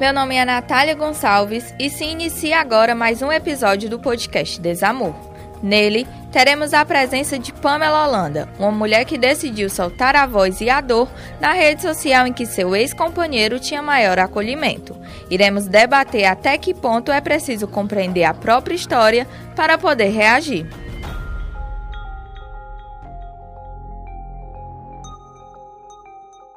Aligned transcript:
Meu 0.00 0.12
nome 0.12 0.36
é 0.36 0.44
Natália 0.44 0.94
Gonçalves 0.94 1.74
e 1.76 1.90
se 1.90 2.04
inicia 2.04 2.60
agora 2.60 2.94
mais 2.94 3.20
um 3.20 3.32
episódio 3.32 3.90
do 3.90 3.98
podcast 3.98 4.60
Desamor. 4.60 5.12
Nele, 5.60 6.06
teremos 6.30 6.72
a 6.72 6.84
presença 6.84 7.36
de 7.36 7.52
Pamela 7.52 8.06
Holanda, 8.06 8.48
uma 8.60 8.70
mulher 8.70 9.04
que 9.04 9.18
decidiu 9.18 9.68
soltar 9.68 10.14
a 10.14 10.24
voz 10.24 10.60
e 10.60 10.70
a 10.70 10.80
dor 10.80 11.10
na 11.40 11.52
rede 11.52 11.82
social 11.82 12.28
em 12.28 12.32
que 12.32 12.46
seu 12.46 12.76
ex-companheiro 12.76 13.58
tinha 13.58 13.82
maior 13.82 14.20
acolhimento. 14.20 14.96
Iremos 15.28 15.66
debater 15.66 16.26
até 16.26 16.56
que 16.56 16.72
ponto 16.72 17.10
é 17.10 17.20
preciso 17.20 17.66
compreender 17.66 18.22
a 18.22 18.32
própria 18.32 18.76
história 18.76 19.26
para 19.56 19.76
poder 19.76 20.10
reagir. 20.10 20.64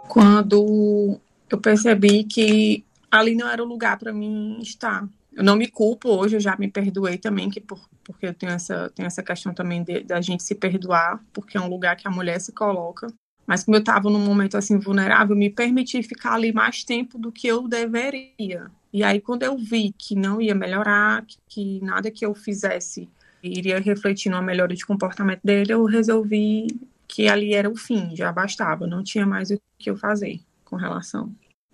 Quando 0.07 1.19
eu 1.49 1.57
percebi 1.57 2.23
que 2.23 2.85
ali 3.11 3.35
não 3.35 3.47
era 3.47 3.61
o 3.61 3.67
lugar 3.67 3.99
para 3.99 4.13
mim 4.13 4.57
estar. 4.61 5.07
Eu 5.33 5.43
não 5.43 5.55
me 5.55 5.67
culpo 5.67 6.09
hoje, 6.09 6.37
eu 6.37 6.39
já 6.39 6.55
me 6.57 6.67
perdoei 6.69 7.17
também, 7.17 7.49
que 7.49 7.59
por, 7.59 7.79
porque 8.03 8.27
eu 8.27 8.33
tenho 8.33 8.51
essa, 8.51 8.89
tenho 8.95 9.07
essa 9.07 9.23
questão 9.23 9.53
também 9.53 9.83
da 10.05 10.19
gente 10.19 10.43
se 10.43 10.55
perdoar, 10.55 11.23
porque 11.31 11.57
é 11.57 11.61
um 11.61 11.69
lugar 11.69 11.95
que 11.95 12.07
a 12.07 12.11
mulher 12.11 12.39
se 12.39 12.51
coloca. 12.51 13.07
Mas 13.45 13.63
como 13.63 13.75
eu 13.75 13.81
estava 13.81 14.09
num 14.09 14.19
momento 14.19 14.57
assim 14.57 14.77
vulnerável, 14.77 15.35
me 15.35 15.49
permiti 15.49 16.01
ficar 16.03 16.33
ali 16.33 16.53
mais 16.53 16.83
tempo 16.83 17.17
do 17.17 17.31
que 17.31 17.47
eu 17.47 17.67
deveria. 17.67 18.69
E 18.93 19.03
aí 19.03 19.19
quando 19.21 19.43
eu 19.43 19.57
vi 19.57 19.93
que 19.97 20.15
não 20.15 20.41
ia 20.41 20.55
melhorar, 20.55 21.25
que, 21.25 21.37
que 21.47 21.79
nada 21.81 22.11
que 22.11 22.25
eu 22.25 22.33
fizesse 22.33 23.09
iria 23.43 23.79
refletir 23.79 24.29
numa 24.29 24.41
melhora 24.41 24.75
de 24.75 24.85
comportamento 24.85 25.41
dele, 25.43 25.73
eu 25.73 25.83
resolvi 25.85 26.67
que 27.07 27.27
ali 27.27 27.53
era 27.53 27.69
o 27.69 27.75
fim, 27.75 28.15
já 28.15 28.31
bastava, 28.31 28.85
não 28.85 29.03
tinha 29.03 29.25
mais 29.25 29.49
o 29.49 29.59
que 29.79 29.89
eu 29.89 29.97
fazer 29.97 30.39
com 30.63 30.75
relação 30.75 31.33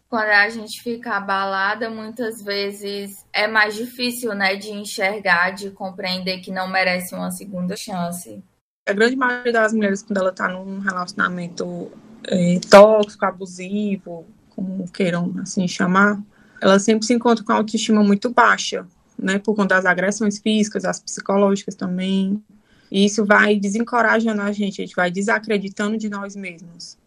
quando 0.10 0.30
a 0.30 0.50
gente 0.50 0.82
fica 0.82 1.16
abalada, 1.16 1.90
muitas 1.90 2.42
vezes 2.42 3.26
é 3.34 3.48
mais 3.48 3.76
difícil, 3.76 4.34
né, 4.34 4.56
de 4.56 4.72
enxergar, 4.72 5.52
de 5.52 5.70
compreender 5.72 6.40
que 6.40 6.52
não 6.52 6.68
merece 6.68 7.14
uma 7.14 7.30
segunda 7.32 7.76
chance. 7.76 8.42
A 8.88 8.94
grande 8.94 9.18
maioria 9.18 9.52
das 9.52 9.74
mulheres, 9.74 10.02
quando 10.02 10.18
ela 10.18 10.30
está 10.30 10.48
num 10.48 10.80
relacionamento 10.80 11.92
é, 12.26 12.60
tóxico, 12.70 13.26
abusivo, 13.26 14.26
como 14.50 14.90
queiram 14.92 15.34
assim 15.42 15.68
chamar, 15.68 16.22
ela 16.62 16.80
sempre 16.80 17.06
se 17.06 17.14
encontra 17.14 17.44
com 17.44 17.52
a 17.52 17.56
autoestima 17.56 18.02
muito 18.02 18.30
baixa, 18.30 18.88
né, 19.20 19.40
por 19.40 19.56
conta 19.56 19.76
das 19.76 19.86
agressões 19.86 20.40
físicas, 20.40 20.86
as 20.86 21.02
psicológicas 21.02 21.76
também. 21.76 22.42
E 22.90 23.06
isso 23.06 23.26
vai 23.26 23.60
desencorajando 23.60 24.42
a 24.42 24.54
gente, 24.54 24.82
a 24.82 24.86
gente 24.86 24.96
vai 24.96 25.12
desacreditando 25.12 25.98
de 25.98 26.10
nós 26.10 26.34
mesmos. 26.34 26.98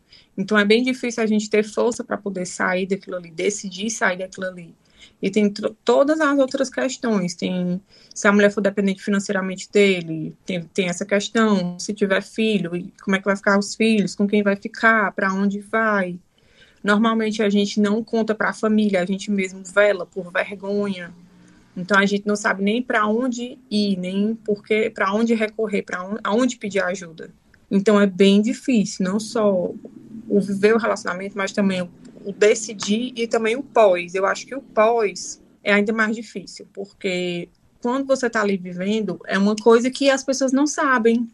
Então 0.40 0.58
é 0.58 0.64
bem 0.64 0.82
difícil 0.82 1.22
a 1.22 1.26
gente 1.26 1.50
ter 1.50 1.62
força 1.62 2.02
para 2.02 2.16
poder 2.16 2.46
sair 2.46 2.86
daquilo 2.86 3.16
ali, 3.16 3.30
decidir 3.30 3.90
sair 3.90 4.16
daquilo 4.16 4.46
ali. 4.46 4.74
E 5.20 5.30
tem 5.30 5.52
todas 5.84 6.18
as 6.20 6.38
outras 6.38 6.70
questões. 6.70 7.34
Tem 7.34 7.80
se 8.14 8.26
a 8.26 8.32
mulher 8.32 8.50
for 8.50 8.60
dependente 8.60 9.02
financeiramente 9.02 9.70
dele, 9.70 10.34
tem, 10.46 10.62
tem 10.62 10.88
essa 10.88 11.04
questão. 11.04 11.78
Se 11.78 11.92
tiver 11.92 12.22
filho, 12.22 12.70
como 13.02 13.16
é 13.16 13.18
que 13.18 13.24
vai 13.24 13.36
ficar 13.36 13.58
os 13.58 13.74
filhos? 13.74 14.14
Com 14.14 14.26
quem 14.26 14.42
vai 14.42 14.56
ficar? 14.56 15.12
Para 15.12 15.32
onde 15.32 15.60
vai? 15.60 16.18
Normalmente 16.82 17.42
a 17.42 17.50
gente 17.50 17.78
não 17.78 18.02
conta 18.02 18.34
para 18.34 18.48
a 18.48 18.54
família, 18.54 19.02
a 19.02 19.06
gente 19.06 19.30
mesmo 19.30 19.62
vela 19.62 20.06
por 20.06 20.32
vergonha. 20.32 21.12
Então 21.76 21.98
a 21.98 22.06
gente 22.06 22.26
não 22.26 22.36
sabe 22.36 22.62
nem 22.62 22.82
para 22.82 23.06
onde 23.06 23.58
ir, 23.70 23.96
nem 23.98 24.34
porque 24.34 24.88
para 24.90 25.12
onde 25.12 25.34
recorrer, 25.34 25.82
para 25.82 26.02
onde, 26.32 26.56
pedir 26.56 26.82
ajuda. 26.82 27.30
Então 27.70 28.00
é 28.00 28.06
bem 28.06 28.40
difícil, 28.40 29.04
não 29.04 29.20
só 29.20 29.72
o 30.30 30.40
viver 30.40 30.74
o 30.74 30.78
relacionamento, 30.78 31.36
mas 31.36 31.50
também 31.50 31.82
o, 31.82 32.32
decidir 32.32 33.12
e 33.16 33.26
também 33.26 33.56
o 33.56 33.62
pós. 33.62 34.14
Eu 34.14 34.24
acho 34.24 34.46
que 34.46 34.54
o 34.54 34.62
pós 34.62 35.42
é 35.64 35.72
ainda 35.72 35.92
mais 35.92 36.14
difícil, 36.14 36.68
porque 36.72 37.48
quando 37.82 38.06
você 38.06 38.28
está 38.28 38.40
ali 38.40 38.56
vivendo, 38.56 39.20
é 39.26 39.36
uma 39.36 39.56
coisa 39.56 39.90
que 39.90 40.08
as 40.08 40.22
pessoas 40.22 40.52
não 40.52 40.66
sabem. 40.66 41.28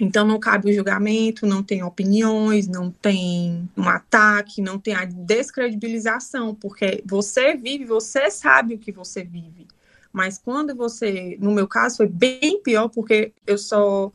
Então 0.00 0.24
não 0.24 0.38
cabe 0.38 0.70
o 0.70 0.72
julgamento, 0.72 1.44
não 1.44 1.60
tem 1.60 1.82
opiniões, 1.82 2.68
não 2.68 2.88
tem 2.88 3.68
um 3.76 3.88
ataque, 3.88 4.62
não 4.62 4.78
tem 4.78 4.94
a 4.94 5.04
descredibilização, 5.04 6.54
porque 6.54 7.02
você 7.04 7.56
vive, 7.56 7.84
você 7.84 8.30
sabe 8.30 8.74
o 8.74 8.78
que 8.78 8.92
você 8.92 9.24
vive. 9.24 9.66
Mas 10.12 10.38
quando 10.38 10.74
você, 10.74 11.36
no 11.40 11.50
meu 11.50 11.66
caso, 11.66 11.96
foi 11.96 12.06
bem 12.06 12.62
pior, 12.62 12.88
porque 12.88 13.32
eu 13.44 13.58
só 13.58 14.12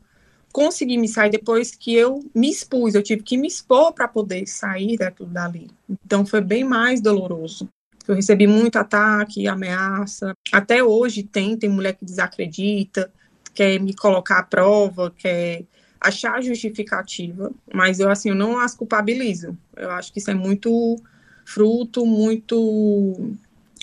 consegui 0.54 0.96
me 0.96 1.08
sair 1.08 1.30
depois 1.30 1.74
que 1.74 1.92
eu 1.92 2.24
me 2.32 2.48
expus, 2.48 2.94
eu 2.94 3.02
tive 3.02 3.24
que 3.24 3.36
me 3.36 3.48
expor 3.48 3.92
para 3.92 4.06
poder 4.06 4.46
sair 4.46 4.96
daquilo 4.96 5.28
dali. 5.28 5.68
Então 6.06 6.24
foi 6.24 6.40
bem 6.40 6.62
mais 6.62 7.00
doloroso. 7.00 7.68
Eu 8.06 8.14
recebi 8.14 8.46
muito 8.46 8.76
ataque, 8.76 9.48
ameaça. 9.48 10.32
Até 10.52 10.84
hoje 10.84 11.24
tem, 11.24 11.56
tem 11.56 11.68
mulher 11.68 11.94
que 11.94 12.04
desacredita, 12.04 13.10
quer 13.52 13.80
me 13.80 13.96
colocar 13.96 14.38
à 14.38 14.42
prova, 14.44 15.10
quer 15.10 15.64
achar 16.00 16.40
justificativa, 16.40 17.50
mas 17.74 17.98
eu 17.98 18.08
assim, 18.08 18.28
eu 18.28 18.36
não 18.36 18.56
as 18.56 18.76
culpabilizo. 18.76 19.58
Eu 19.76 19.90
acho 19.90 20.12
que 20.12 20.20
isso 20.20 20.30
é 20.30 20.34
muito 20.34 20.96
fruto 21.44 22.06
muito 22.06 23.32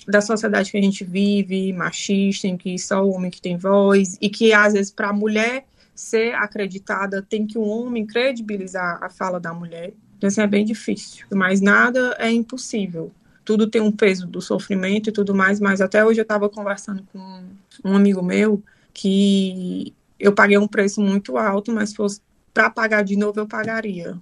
da 0.08 0.22
sociedade 0.22 0.72
que 0.72 0.78
a 0.78 0.82
gente 0.82 1.04
vive, 1.04 1.74
machista, 1.74 2.48
em 2.48 2.56
que 2.56 2.80
só 2.80 3.04
o 3.04 3.12
homem 3.12 3.30
que 3.30 3.42
tem 3.42 3.58
voz 3.58 4.18
e 4.22 4.30
que 4.30 4.54
às 4.54 4.72
vezes 4.72 4.90
para 4.90 5.10
a 5.10 5.14
mulher 5.14 5.66
ser 6.02 6.34
acreditada, 6.34 7.22
tem 7.22 7.46
que 7.46 7.60
um 7.60 7.70
homem 7.70 8.08
credibilizar 8.08 8.98
a 9.04 9.08
fala 9.08 9.40
da 9.40 9.54
mulher. 9.54 9.94
Então, 10.18 10.28
assim, 10.28 10.42
é 10.42 10.48
bem 10.48 10.66
difícil. 10.66 11.28
Mas 11.32 11.62
nada 11.62 12.16
é 12.18 12.32
impossível. 12.32 13.12
Tudo 13.46 13.68
tem 13.68 13.82
um 13.82 13.92
peso 13.92 14.26
do 14.26 14.42
sofrimento 14.42 15.10
e 15.10 15.12
tudo 15.12 15.36
mais, 15.36 15.60
mas 15.60 15.80
até 15.80 16.04
hoje 16.04 16.20
eu 16.20 16.24
estava 16.24 16.50
conversando 16.50 17.04
com 17.14 17.44
um 17.86 17.96
amigo 17.96 18.24
meu 18.24 18.64
que 18.92 19.94
eu 20.20 20.34
paguei 20.34 20.58
um 20.58 20.68
preço 20.68 21.00
muito 21.00 21.38
alto, 21.38 21.72
mas 21.72 21.94
fosse 21.94 22.20
para 22.52 22.72
pagar 22.72 23.04
de 23.04 23.16
novo 23.16 23.40
eu 23.40 23.48
pagaria. 23.48 24.18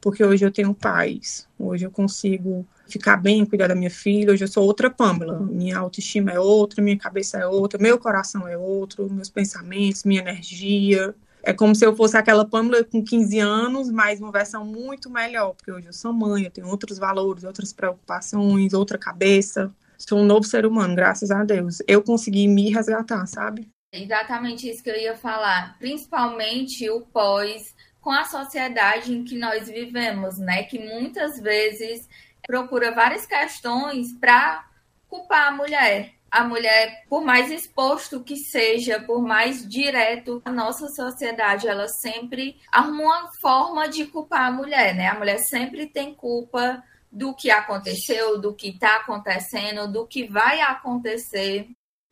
Porque 0.00 0.24
hoje 0.24 0.46
eu 0.46 0.50
tenho 0.50 0.72
paz, 0.72 1.46
hoje 1.58 1.84
eu 1.84 1.90
consigo 1.90 2.66
ficar 2.90 3.16
bem, 3.16 3.44
cuidar 3.44 3.68
da 3.68 3.74
minha 3.74 3.90
filha. 3.90 4.32
Hoje 4.32 4.44
eu 4.44 4.48
sou 4.48 4.64
outra 4.64 4.90
Pamela. 4.90 5.38
Minha 5.40 5.78
autoestima 5.78 6.30
é 6.30 6.38
outra, 6.38 6.82
minha 6.82 6.98
cabeça 6.98 7.38
é 7.38 7.46
outra, 7.46 7.80
meu 7.80 7.98
coração 7.98 8.46
é 8.46 8.56
outro, 8.56 9.10
meus 9.10 9.30
pensamentos, 9.30 10.04
minha 10.04 10.20
energia. 10.20 11.14
É 11.42 11.52
como 11.52 11.74
se 11.74 11.84
eu 11.84 11.96
fosse 11.96 12.16
aquela 12.16 12.44
Pamela 12.44 12.84
com 12.84 13.02
15 13.02 13.38
anos, 13.38 13.90
mas 13.90 14.20
uma 14.20 14.30
versão 14.30 14.64
muito 14.64 15.08
melhor, 15.08 15.54
porque 15.54 15.72
hoje 15.72 15.86
eu 15.86 15.92
sou 15.92 16.12
mãe, 16.12 16.44
eu 16.44 16.50
tenho 16.50 16.68
outros 16.68 16.98
valores, 16.98 17.44
outras 17.44 17.72
preocupações, 17.72 18.74
outra 18.74 18.98
cabeça. 18.98 19.72
Sou 19.96 20.18
um 20.18 20.24
novo 20.24 20.44
ser 20.44 20.66
humano, 20.66 20.94
graças 20.94 21.30
a 21.30 21.44
Deus. 21.44 21.78
Eu 21.86 22.02
consegui 22.02 22.48
me 22.48 22.70
resgatar, 22.70 23.26
sabe? 23.26 23.68
Exatamente 23.92 24.68
isso 24.68 24.82
que 24.82 24.90
eu 24.90 24.96
ia 24.96 25.16
falar. 25.16 25.76
Principalmente 25.78 26.88
o 26.88 27.00
pós 27.00 27.74
com 28.00 28.10
a 28.10 28.24
sociedade 28.24 29.12
em 29.12 29.24
que 29.24 29.36
nós 29.36 29.68
vivemos, 29.68 30.38
né? 30.38 30.62
Que 30.62 30.78
muitas 30.78 31.38
vezes 31.40 32.08
procura 32.50 32.92
várias 32.92 33.24
questões 33.26 34.12
para 34.12 34.64
culpar 35.06 35.46
a 35.46 35.52
mulher. 35.52 36.14
A 36.28 36.42
mulher, 36.42 37.04
por 37.08 37.24
mais 37.24 37.48
exposto 37.48 38.24
que 38.24 38.36
seja, 38.36 38.98
por 39.00 39.22
mais 39.22 39.66
direto, 39.68 40.42
a 40.44 40.50
nossa 40.50 40.88
sociedade, 40.88 41.68
ela 41.68 41.86
sempre 41.86 42.56
arruma 42.72 43.02
uma 43.02 43.32
forma 43.40 43.88
de 43.88 44.04
culpar 44.06 44.48
a 44.48 44.52
mulher, 44.52 44.96
né? 44.96 45.06
A 45.06 45.18
mulher 45.18 45.38
sempre 45.38 45.86
tem 45.86 46.12
culpa 46.12 46.82
do 47.10 47.34
que 47.34 47.50
aconteceu, 47.50 48.40
do 48.40 48.52
que 48.52 48.70
está 48.70 48.96
acontecendo, 48.96 49.90
do 49.90 50.04
que 50.04 50.26
vai 50.26 50.60
acontecer. 50.60 51.68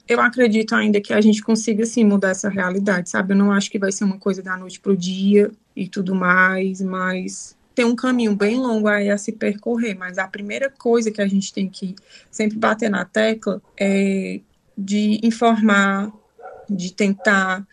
Eu 0.07 0.21
acredito 0.21 0.75
ainda 0.75 1.01
que 1.01 1.13
a 1.13 1.21
gente 1.21 1.43
consiga 1.43 1.85
sim 1.85 2.05
mudar 2.05 2.31
essa 2.31 2.49
realidade, 2.49 3.11
sabe? 3.11 3.33
Eu 3.33 3.37
não 3.37 3.51
acho 3.51 3.71
que 3.71 3.79
vai 3.79 3.91
ser 3.91 4.05
uma 4.05 4.19
coisa 4.19 4.41
da 4.41 4.57
noite 4.57 4.79
para 4.79 4.93
o 4.93 4.97
dia 4.97 5.51
e 5.75 5.89
tudo 5.89 6.15
mais, 6.15 6.81
mas 6.81 7.58
tem 7.79 7.85
um 7.85 7.95
caminho 7.95 8.35
bem 8.35 8.57
longo 8.57 8.89
aí 8.89 9.09
a 9.09 9.17
se 9.17 9.31
percorrer, 9.31 9.97
mas 9.97 10.19
a 10.19 10.27
primeira 10.27 10.69
coisa 10.69 11.13
que 11.13 11.23
a 11.23 11.29
gente 11.29 11.53
tem 11.53 11.69
que 11.69 11.95
sempre 12.29 12.59
bater 12.59 12.91
na 12.91 13.05
tecla 13.05 13.63
é 13.79 14.41
de 14.77 15.21
informar, 15.23 16.11
de 16.69 16.93
tentar 16.93 17.65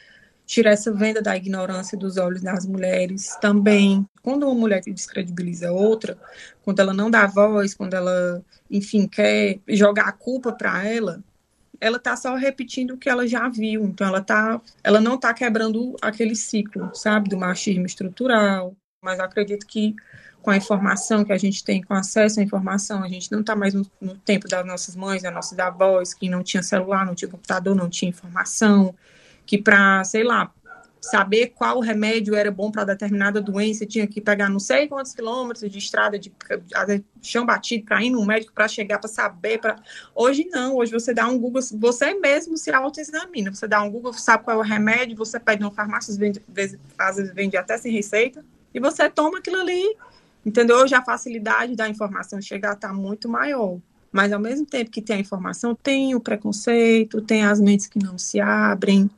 tirar 0.46 0.74
essa 0.74 0.94
venda 0.94 1.24
da 1.24 1.36
ignorância 1.36 1.98
dos 1.98 2.18
olhos 2.18 2.44
das 2.44 2.68
mulheres 2.68 3.36
também. 3.42 4.08
Quando 4.22 4.44
uma 4.44 4.54
mulher 4.54 4.80
descredibiliza 4.82 5.72
outra, 5.72 6.20
quando 6.62 6.80
ela 6.82 6.94
não 6.94 7.10
dá 7.10 7.26
voz, 7.26 7.74
quando 7.74 7.96
ela, 7.96 8.46
enfim, 8.70 9.08
quer 9.08 9.58
jogar 9.68 10.10
a 10.10 10.12
culpa 10.12 10.52
para 10.52 10.88
ela, 10.88 11.24
ela 11.82 11.98
tá 11.98 12.16
só 12.16 12.36
repetindo 12.36 12.92
o 12.92 12.98
que 13.00 13.10
ela 13.10 13.28
já 13.28 13.50
viu. 13.50 13.84
Então 13.86 14.06
ela 14.06 14.22
tá, 14.22 14.62
ela 14.84 15.02
não 15.02 15.18
tá 15.18 15.34
quebrando 15.34 15.96
aquele 16.00 16.36
ciclo, 16.36 16.92
sabe, 16.94 17.28
do 17.28 17.38
machismo 17.38 17.88
estrutural, 17.88 18.76
mas 19.06 19.20
acredito 19.20 19.68
que 19.68 19.96
com 20.42 20.52
a 20.52 20.58
informação 20.58 21.24
que 21.24 21.32
a 21.32 21.38
gente 21.38 21.64
tem, 21.64 21.82
com 21.82 21.94
acesso 21.94 22.40
à 22.40 22.44
informação, 22.44 23.04
a 23.04 23.08
gente 23.08 23.32
não 23.32 23.40
está 23.40 23.56
mais 23.56 23.74
no, 23.74 23.86
no, 24.02 24.16
tempo 24.16 24.48
das 24.48 24.66
nossas 24.66 24.96
mães, 24.96 25.22
das 25.22 25.34
nossas 25.34 25.58
avós, 25.58 26.14
que 26.14 26.28
não 26.28 26.44
tinha 26.44 26.62
celular, 26.62 27.06
não 27.06 27.16
tinha 27.16 27.30
computador, 27.30 27.76
não 27.76 27.90
tinha 27.90 28.10
informação, 28.10 28.94
que 29.46 29.58
para, 29.58 30.04
sei 30.04 30.24
lá, 30.24 30.52
saber 31.02 31.54
qual 31.56 31.80
remédio 31.80 32.36
era 32.36 32.52
bom 32.52 32.72
para 32.72 32.84
determinada 32.84 33.42
doença, 33.42 33.86
tinha 33.86 34.08
que 34.08 34.20
pegar 34.20 34.50
não 34.50 34.60
sei 34.60 34.88
quantos 34.88 35.14
quilômetros 35.14 35.70
de 35.70 35.78
estrada 35.78 36.18
de, 36.18 36.32
de 36.32 37.04
chão 37.22 37.46
batido 37.46 37.86
para 37.86 38.04
ir 38.04 38.10
no 38.10 38.26
médico 38.26 38.54
para 38.54 38.68
chegar 38.68 39.00
para 39.00 39.08
saber. 39.08 39.60
Pra... 39.60 39.78
Hoje 40.14 40.48
não, 40.52 40.76
hoje 40.76 40.92
você 40.92 41.14
dá 41.14 41.28
um 41.28 41.38
Google, 41.38 41.62
você 41.74 42.14
mesmo 42.16 42.58
se 42.58 42.72
autoexamina. 42.72 43.54
Você 43.54 43.68
dá 43.68 43.82
um 43.82 43.90
Google, 43.90 44.14
sabe 44.14 44.44
qual 44.44 44.58
é 44.58 44.60
o 44.60 44.64
remédio, 44.64 45.16
você 45.16 45.40
pede 45.40 45.64
uma 45.64 45.72
farmácia, 45.72 46.12
às 46.12 46.18
vezes 46.18 46.80
vende 47.34 47.56
até 47.56 47.78
sem 47.78 47.92
receita, 47.92 48.44
e 48.76 48.80
você 48.80 49.10
toma 49.10 49.40
aquilo 49.40 49.62
ali. 49.62 49.96
Entendeu? 50.46 50.78
Hoje 50.78 50.94
a 50.94 51.02
facilidade 51.02 51.76
da 51.76 51.90
informação 51.90 52.40
chegar 52.42 52.74
está 52.74 52.94
muito 52.94 53.28
maior. 53.28 53.80
Mas 54.12 54.32
ao 54.32 54.40
mesmo 54.40 54.66
tempo 54.66 54.92
que 54.92 55.02
tem 55.02 55.16
a 55.16 55.20
informação, 55.20 55.74
tem 55.74 56.14
o 56.14 56.20
preconceito, 56.20 57.22
tem 57.22 57.44
as 57.44 57.60
mentes 57.60 57.88
que 57.88 57.98
não 57.98 58.18
se 58.18 58.40
abrem, 58.40 59.10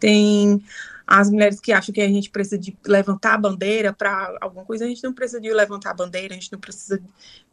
tem 0.00 0.62
as 1.06 1.30
mulheres 1.30 1.60
que 1.60 1.72
acham 1.72 1.92
que 1.92 2.00
a 2.00 2.08
gente 2.08 2.30
precisa 2.30 2.56
de 2.56 2.76
levantar 2.86 3.34
a 3.34 3.38
bandeira 3.38 3.92
para 3.92 4.36
alguma 4.40 4.64
coisa, 4.64 4.84
a 4.84 4.88
gente 4.88 5.04
não 5.04 5.12
precisa 5.12 5.40
de 5.40 5.52
levantar 5.52 5.90
a 5.90 5.94
bandeira, 5.94 6.32
a 6.32 6.36
gente 6.36 6.50
não 6.50 6.58
precisa 6.58 7.02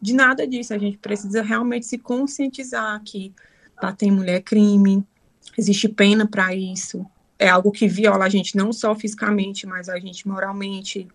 de 0.01 0.13
nada 0.13 0.48
disso, 0.48 0.74
a 0.74 0.78
gente 0.78 0.98
precisa 0.98 1.42
realmente 1.42 1.86
se 1.86 1.98
conscientizar 1.98 3.01
que 3.04 3.34
bater 3.81 4.06
em 4.06 4.12
mulher 4.12 4.42
crime, 4.42 5.04
existe 5.57 5.90
pena 5.90 6.25
para 6.25 6.56
isso, 6.56 7.06
é 7.38 7.50
algo 7.50 7.72
que 7.72 7.88
viola 7.88 8.25
a 8.25 8.30
gente 8.30 8.56
não 8.56 8.74
só 8.74 8.96
fisicamente, 8.96 9.66
mas 9.66 9.90
a 9.90 9.98
gente 10.00 10.28
moralmente, 10.28 11.07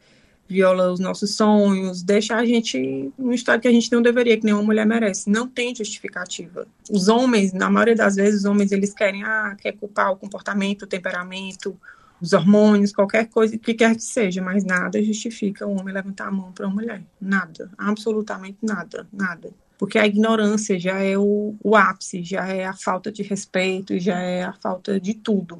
viola 0.48 0.92
os 0.92 1.00
nossos 1.00 1.36
sonhos, 1.36 2.02
deixa 2.02 2.36
a 2.36 2.44
gente 2.44 3.12
num 3.18 3.32
estado 3.32 3.60
que 3.60 3.68
a 3.68 3.72
gente 3.72 3.90
não 3.90 4.02
deveria, 4.02 4.36
que 4.36 4.44
nenhuma 4.44 4.62
mulher 4.62 4.86
merece. 4.86 5.30
Não 5.30 5.48
tem 5.48 5.74
justificativa. 5.74 6.66
Os 6.90 7.08
homens, 7.08 7.52
na 7.52 7.70
maioria 7.70 7.94
das 7.94 8.16
vezes, 8.16 8.40
os 8.40 8.44
homens, 8.44 8.72
eles 8.72 8.92
querem, 8.92 9.24
ah, 9.24 9.56
quer 9.60 9.72
culpar 9.72 10.12
o 10.12 10.16
comportamento, 10.16 10.82
o 10.82 10.86
temperamento, 10.86 11.78
os 12.20 12.32
hormônios, 12.32 12.92
qualquer 12.92 13.28
coisa, 13.28 13.56
que 13.58 13.74
quer 13.74 13.94
que 13.94 14.02
seja, 14.02 14.42
mas 14.42 14.64
nada 14.64 15.02
justifica 15.02 15.66
o 15.66 15.78
homem 15.78 15.94
levantar 15.94 16.28
a 16.28 16.32
mão 16.32 16.52
para 16.52 16.66
uma 16.66 16.74
mulher. 16.74 17.02
Nada. 17.20 17.70
Absolutamente 17.76 18.58
nada. 18.62 19.06
Nada. 19.12 19.50
Porque 19.78 19.98
a 19.98 20.06
ignorância 20.06 20.78
já 20.78 20.98
é 21.00 21.18
o, 21.18 21.56
o 21.62 21.76
ápice, 21.76 22.22
já 22.22 22.46
é 22.46 22.64
a 22.64 22.72
falta 22.72 23.10
de 23.10 23.22
respeito, 23.22 23.98
já 23.98 24.18
é 24.18 24.44
a 24.44 24.52
falta 24.52 25.00
de 25.00 25.14
tudo. 25.14 25.58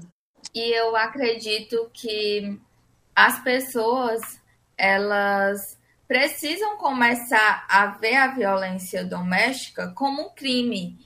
E 0.55 0.79
eu 0.79 0.95
acredito 0.95 1.91
que 1.93 2.59
as 3.15 3.43
pessoas 3.43 4.41
elas 4.77 5.79
precisam 6.07 6.77
começar 6.77 7.67
a 7.69 7.87
ver 7.87 8.17
a 8.17 8.29
violência 8.29 9.05
doméstica 9.05 9.93
como 9.95 10.23
um 10.23 10.29
crime, 10.31 10.99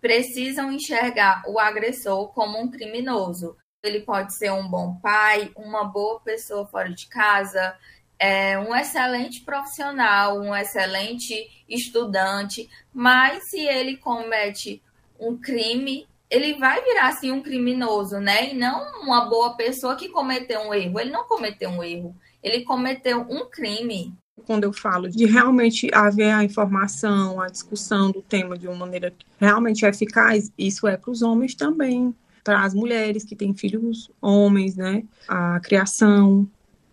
precisam 0.00 0.70
enxergar 0.70 1.42
o 1.46 1.58
agressor 1.58 2.28
como 2.28 2.58
um 2.58 2.70
criminoso. 2.70 3.56
Ele 3.82 4.00
pode 4.00 4.34
ser 4.34 4.52
um 4.52 4.68
bom 4.68 4.94
pai, 4.96 5.50
uma 5.56 5.84
boa 5.84 6.20
pessoa 6.20 6.66
fora 6.66 6.88
de 6.90 7.06
casa, 7.06 7.76
é, 8.18 8.58
um 8.58 8.74
excelente 8.74 9.40
profissional, 9.42 10.40
um 10.40 10.54
excelente 10.54 11.64
estudante, 11.68 12.70
mas 12.92 13.50
se 13.50 13.60
ele 13.60 13.96
comete 13.96 14.82
um 15.18 15.36
crime, 15.36 16.06
ele 16.30 16.54
vai 16.54 16.82
virar 16.82 17.08
assim 17.08 17.30
um 17.30 17.42
criminoso, 17.42 18.18
né? 18.18 18.50
E 18.50 18.54
não 18.54 19.02
uma 19.02 19.26
boa 19.28 19.56
pessoa 19.56 19.96
que 19.96 20.08
cometeu 20.08 20.60
um 20.60 20.74
erro. 20.74 20.98
Ele 20.98 21.10
não 21.10 21.24
cometeu 21.24 21.70
um 21.70 21.82
erro 21.82 22.16
ele 22.44 22.62
cometeu 22.62 23.22
um 23.22 23.48
crime. 23.48 24.14
Quando 24.46 24.64
eu 24.64 24.72
falo 24.72 25.08
de 25.08 25.24
realmente 25.24 25.88
haver 25.92 26.30
a 26.30 26.44
informação, 26.44 27.40
a 27.40 27.46
discussão 27.46 28.10
do 28.10 28.20
tema 28.20 28.58
de 28.58 28.68
uma 28.68 28.76
maneira 28.76 29.12
realmente 29.40 29.86
eficaz, 29.86 30.52
isso 30.58 30.86
é 30.86 30.98
para 30.98 31.10
os 31.10 31.22
homens 31.22 31.54
também, 31.54 32.14
para 32.44 32.62
as 32.62 32.74
mulheres 32.74 33.24
que 33.24 33.34
têm 33.34 33.54
filhos 33.54 34.10
homens, 34.20 34.76
né? 34.76 35.02
A 35.26 35.58
criação, 35.60 36.46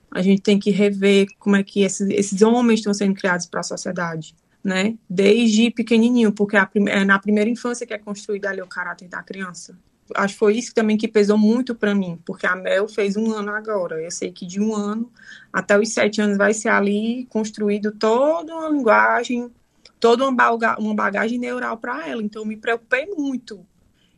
a 0.09 0.21
gente 0.21 0.41
tem 0.41 0.57
que 0.57 0.71
rever 0.71 1.27
como 1.37 1.57
é 1.57 1.63
que 1.63 1.81
esses, 1.81 2.09
esses 2.09 2.41
homens 2.41 2.79
estão 2.79 2.93
sendo 2.93 3.15
criados 3.15 3.45
para 3.47 3.59
a 3.59 3.63
sociedade, 3.63 4.33
né? 4.63 4.95
Desde 5.09 5.69
pequenininho, 5.71 6.31
porque 6.31 6.55
é 6.55 7.03
na 7.03 7.19
primeira 7.19 7.49
infância 7.49 7.85
que 7.85 7.93
é 7.93 7.97
construído 7.97 8.45
ali 8.45 8.61
o 8.61 8.67
caráter 8.67 9.09
da 9.09 9.21
criança 9.21 9.75
acho 10.15 10.33
que 10.33 10.39
foi 10.39 10.57
isso 10.57 10.73
também 10.73 10.97
que 10.97 11.07
pesou 11.07 11.37
muito 11.37 11.75
para 11.75 11.93
mim, 11.95 12.19
porque 12.25 12.45
a 12.45 12.55
Mel 12.55 12.87
fez 12.87 13.15
um 13.15 13.31
ano 13.31 13.51
agora. 13.51 14.01
Eu 14.01 14.11
sei 14.11 14.31
que 14.31 14.45
de 14.45 14.59
um 14.59 14.75
ano 14.75 15.11
até 15.51 15.77
os 15.77 15.89
sete 15.89 16.21
anos 16.21 16.37
vai 16.37 16.53
ser 16.53 16.69
ali 16.69 17.25
construído 17.29 17.91
toda 17.91 18.53
uma 18.53 18.69
linguagem, 18.69 19.51
toda 19.99 20.27
uma, 20.27 20.77
uma 20.77 20.95
bagagem 20.95 21.37
neural 21.37 21.77
para 21.77 22.07
ela. 22.07 22.21
Então, 22.21 22.41
eu 22.41 22.47
me 22.47 22.57
preocupei 22.57 23.05
muito. 23.07 23.65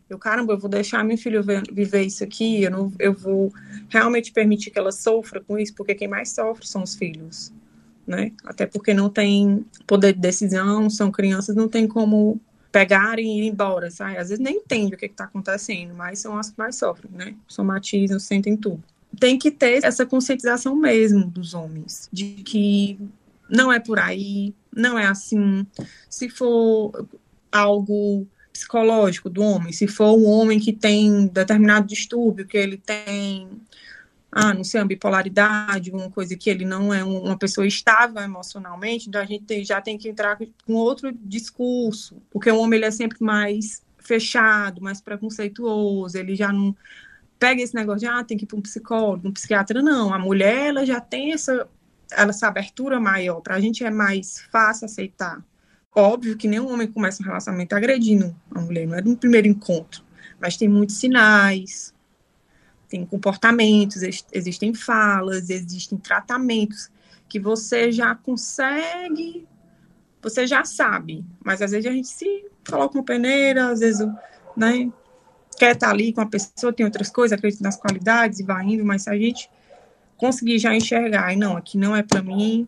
Eu, 0.10 0.20
caramba, 0.20 0.54
eu 0.54 0.60
vou 0.60 0.70
deixar 0.70 1.04
minha 1.04 1.18
filha 1.18 1.42
viver 1.72 2.04
isso 2.04 2.24
aqui, 2.24 2.64
eu, 2.64 2.72
não, 2.72 2.94
eu 3.00 3.14
vou 3.14 3.52
realmente 3.90 4.32
permitir 4.32 4.70
que 4.70 4.78
ela 4.78 4.92
sofra 4.92 5.42
com 5.42 5.58
isso, 5.58 5.74
porque 5.74 5.96
quem 5.96 6.08
mais 6.08 6.30
sofre 6.30 6.68
são 6.68 6.84
os 6.84 6.96
filhos. 6.96 7.52
Né? 8.06 8.32
Até 8.44 8.66
porque 8.66 8.94
não 8.94 9.10
tem 9.10 9.66
poder 9.88 10.14
de 10.14 10.20
decisão, 10.20 10.90
são 10.90 11.10
crianças, 11.10 11.56
não 11.56 11.68
tem 11.70 11.88
como 11.88 12.40
pegarem 12.74 13.38
e 13.38 13.44
ir 13.44 13.48
embora, 13.48 13.92
sabe? 13.92 14.18
Às 14.18 14.30
vezes 14.30 14.44
nem 14.44 14.56
entende 14.56 14.96
o 14.96 14.98
que 14.98 15.06
está 15.06 15.26
acontecendo, 15.26 15.94
mas 15.94 16.18
são 16.18 16.36
as 16.36 16.50
que 16.50 16.58
mais 16.58 16.76
sofrem, 16.76 17.12
né? 17.14 17.36
Somatizam, 17.48 18.20
sentem 18.20 18.58
tudo. 18.58 18.84
Tem 19.20 19.38
que 19.38 19.52
ter 19.52 19.86
essa 19.86 20.08
conscientização 20.08 20.76
mesmo 20.76 21.24
dos 21.24 21.54
homens, 21.54 22.10
de 22.12 22.26
que 22.44 23.00
não 23.48 23.72
é 23.72 23.80
por 23.80 24.00
aí, 24.00 24.56
não 24.76 24.98
é 24.98 25.06
assim. 25.06 25.68
Se 26.10 26.30
for 26.30 27.06
algo 27.52 28.26
psicológico 28.52 29.30
do 29.30 29.44
homem, 29.44 29.72
se 29.72 29.88
for 29.88 30.18
um 30.18 30.26
homem 30.26 30.60
que 30.60 30.74
tem 30.74 31.28
determinado 31.28 31.86
distúrbio, 31.86 32.48
que 32.48 32.58
ele 32.58 32.78
tem 32.78 33.48
ah, 34.36 34.54
não 34.54 34.64
sei, 34.64 34.84
bipolaridade, 34.84 35.92
uma 35.92 36.10
coisa 36.10 36.36
que 36.36 36.50
ele 36.50 36.66
não 36.66 36.92
é 36.92 37.04
uma 37.04 37.38
pessoa 37.38 37.68
estável 37.68 38.22
emocionalmente, 38.22 39.08
então 39.08 39.22
a 39.22 39.26
gente 39.26 39.44
tem, 39.46 39.64
já 39.64 39.80
tem 39.80 39.96
que 39.96 40.10
entrar 40.10 40.40
com 40.66 40.74
outro 40.74 41.12
discurso, 41.12 42.18
porque 42.32 42.50
o 42.50 42.58
homem 42.58 42.78
ele 42.78 42.86
é 42.86 42.92
sempre 42.92 43.18
mais 43.22 43.84
fechado, 44.00 44.82
mais 44.82 45.00
preconceituoso, 45.00 46.18
ele 46.18 46.36
já 46.36 46.52
não 46.52 46.76
pega 47.38 47.62
esse 47.62 47.76
negócio 47.76 48.00
de, 48.00 48.08
ah, 48.08 48.24
tem 48.24 48.36
que 48.36 48.46
ir 48.46 48.48
para 48.48 48.58
um 48.58 48.62
psicólogo, 48.62 49.28
um 49.28 49.32
psiquiatra, 49.32 49.84
não, 49.84 50.12
a 50.12 50.18
mulher, 50.18 50.70
ela 50.70 50.86
já 50.86 51.00
tem 51.00 51.32
essa, 51.32 51.68
essa 52.12 52.48
abertura 52.48 53.00
maior, 53.00 53.40
para 53.40 53.56
a 53.56 53.60
gente 53.60 53.84
é 53.84 53.92
mais 53.92 54.42
fácil 54.52 54.86
aceitar. 54.86 55.44
Óbvio 55.96 56.36
que 56.36 56.48
nenhum 56.48 56.74
homem 56.74 56.88
começa 56.88 57.22
um 57.22 57.26
relacionamento 57.26 57.76
agredindo 57.76 58.36
a 58.50 58.60
mulher, 58.60 58.88
não 58.88 58.96
é 58.96 59.02
no 59.02 59.16
primeiro 59.16 59.48
encontro, 59.48 60.04
mas 60.40 60.58
tem 60.58 60.68
muitos 60.68 60.98
sinais, 60.98 61.94
existem 62.94 63.06
comportamentos, 63.06 64.02
existem 64.32 64.74
falas, 64.74 65.50
existem 65.50 65.98
tratamentos 65.98 66.92
que 67.28 67.40
você 67.40 67.92
já 67.92 68.14
consegue, 68.14 69.48
você 70.22 70.46
já 70.46 70.64
sabe, 70.64 71.26
mas 71.44 71.62
às 71.62 71.72
vezes 71.72 71.90
a 71.90 71.94
gente 71.94 72.08
se 72.08 72.46
coloca 72.70 72.98
uma 72.98 73.04
peneira, 73.04 73.70
às 73.70 73.80
vezes, 73.80 74.08
né, 74.56 74.92
quer 75.58 75.74
estar 75.74 75.90
ali 75.90 76.14
com 76.14 76.22
a 76.22 76.26
pessoa, 76.26 76.72
tem 76.72 76.86
outras 76.86 77.10
coisas, 77.10 77.38
acredita 77.38 77.64
nas 77.64 77.76
qualidades 77.76 78.40
e 78.40 78.44
vai 78.44 78.64
indo, 78.64 78.86
mas 78.86 79.04
se 79.04 79.10
a 79.10 79.18
gente 79.18 79.50
conseguir 80.16 80.60
já 80.60 80.76
enxergar, 80.76 81.34
e 81.34 81.36
não, 81.36 81.58
aqui 81.58 81.78
não 81.78 81.96
é 81.96 82.04
para 82.04 82.22
mim, 82.22 82.68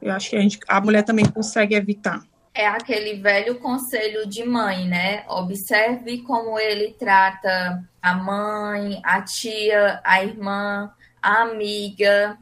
eu 0.00 0.12
acho 0.12 0.30
que 0.30 0.36
a, 0.36 0.40
gente, 0.40 0.58
a 0.66 0.80
mulher 0.80 1.02
também 1.04 1.24
consegue 1.24 1.76
evitar 1.76 2.24
é 2.54 2.66
aquele 2.66 3.14
velho 3.14 3.58
conselho 3.58 4.26
de 4.26 4.44
mãe, 4.44 4.86
né? 4.86 5.24
Observe 5.28 6.22
como 6.22 6.58
ele 6.58 6.94
trata 6.98 7.82
a 8.00 8.14
mãe, 8.14 9.00
a 9.04 9.22
tia, 9.22 10.00
a 10.04 10.22
irmã, 10.22 10.92
a 11.20 11.42
amiga. 11.42 12.36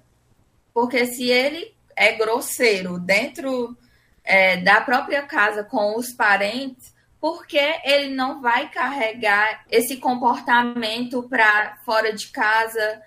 Porque 0.74 1.06
se 1.06 1.30
ele 1.30 1.74
é 1.94 2.12
grosseiro 2.12 2.98
dentro 2.98 3.76
é, 4.24 4.56
da 4.56 4.80
própria 4.80 5.22
casa 5.22 5.62
com 5.62 5.96
os 5.96 6.12
parentes, 6.12 6.92
por 7.20 7.46
que 7.46 7.80
ele 7.84 8.14
não 8.14 8.40
vai 8.40 8.70
carregar 8.70 9.64
esse 9.70 9.98
comportamento 9.98 11.22
para 11.28 11.76
fora 11.84 12.12
de 12.12 12.28
casa 12.28 13.02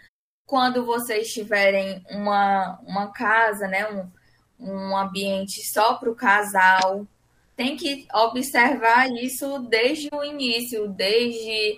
quando 0.46 0.86
vocês 0.86 1.34
tiverem 1.34 2.06
uma, 2.12 2.80
uma 2.86 3.12
casa, 3.12 3.68
né? 3.68 3.90
Um, 3.90 4.10
um 4.64 4.98
ambiente 4.98 5.66
só 5.68 5.96
para 5.96 6.10
o 6.10 6.16
casal. 6.16 7.06
Tem 7.56 7.76
que 7.76 8.08
observar 8.14 9.12
isso 9.12 9.60
desde 9.70 10.10
o 10.12 10.24
início, 10.24 10.88
desde 10.88 11.78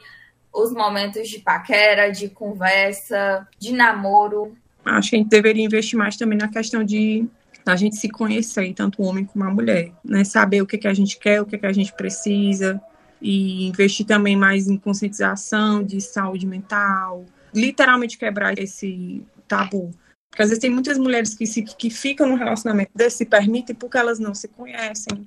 os 0.54 0.72
momentos 0.72 1.28
de 1.28 1.40
paquera, 1.40 2.10
de 2.10 2.30
conversa, 2.30 3.46
de 3.60 3.74
namoro. 3.74 4.56
Acho 4.86 5.10
que 5.10 5.16
a 5.16 5.20
gente 5.20 5.30
deveria 5.30 5.66
investir 5.66 5.98
mais 5.98 6.16
também 6.16 6.38
na 6.38 6.48
questão 6.48 6.84
de 6.84 7.28
a 7.66 7.76
gente 7.76 7.96
se 7.96 8.08
conhecer, 8.08 8.74
tanto 8.74 9.02
o 9.02 9.06
homem 9.06 9.26
como 9.26 9.44
a 9.44 9.50
mulher, 9.50 9.92
né? 10.04 10.24
Saber 10.24 10.62
o 10.62 10.68
que, 10.68 10.78
que 10.78 10.88
a 10.88 10.94
gente 10.94 11.18
quer, 11.18 11.42
o 11.42 11.46
que, 11.46 11.58
que 11.58 11.66
a 11.66 11.74
gente 11.74 11.92
precisa, 11.94 12.80
e 13.20 13.68
investir 13.68 14.06
também 14.06 14.36
mais 14.36 14.68
em 14.68 14.78
conscientização 14.78 15.84
de 15.84 16.00
saúde 16.00 16.46
mental, 16.46 17.26
literalmente 17.54 18.18
quebrar 18.18 18.58
esse 18.60 19.24
tabu 19.48 19.92
porque 20.36 20.42
às 20.42 20.50
vezes 20.50 20.62
tem 20.62 20.70
muitas 20.70 20.98
mulheres 20.98 21.34
que, 21.34 21.48
se, 21.48 21.62
que 21.62 21.90
ficam 21.90 22.28
no 22.28 22.36
relacionamento 22.36 22.92
desse, 22.94 23.20
se 23.20 23.26
permitem 23.26 23.74
porque 23.74 23.98
elas 23.98 24.20
não 24.20 24.36
se 24.36 24.50
conhecem. 24.50 25.26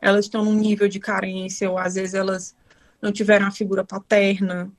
Elas 0.00 0.26
estão 0.26 0.44
num 0.44 0.54
nível 0.54 0.88
de 0.88 1.00
carência, 1.00 1.68
ou 1.68 1.76
às 1.76 1.96
vezes 1.96 2.14
elas 2.14 2.54
não 3.02 3.10
tiveram 3.10 3.48
a 3.48 3.50
figura 3.50 3.84
paterna. 3.84 4.70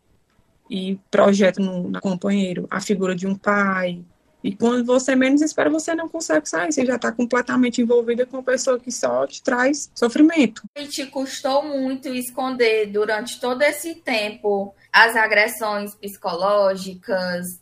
e 0.70 0.98
projeta 1.12 1.62
no, 1.62 1.90
no 1.90 2.00
companheiro 2.00 2.66
a 2.72 2.80
figura 2.80 3.14
de 3.14 3.28
um 3.28 3.36
pai, 3.36 4.02
e 4.44 4.56
quando 4.56 4.86
você 4.86 5.16
menos 5.16 5.42
espera, 5.42 5.70
você 5.70 5.94
não 5.94 6.10
consegue 6.10 6.50
sair. 6.50 6.72
Você 6.72 6.86
já 6.86 6.96
está 6.96 7.12
completamente 7.12 7.82
envolvida 7.82 8.26
com 8.26 8.38
uma 8.38 8.44
pessoa 8.44 8.80
que 8.80 8.92
só 8.92 9.28
te 9.28 9.44
traz 9.44 9.92
sofrimento. 9.94 10.64
E 10.76 10.88
te 10.88 11.06
custou 11.08 11.64
muito 11.64 12.10
esconder 12.10 12.88
durante 12.88 13.40
todo 13.40 13.62
esse 13.62 13.96
tempo 13.96 14.74
as 14.92 15.16
agressões 15.16 15.94
psicológicas, 15.94 17.60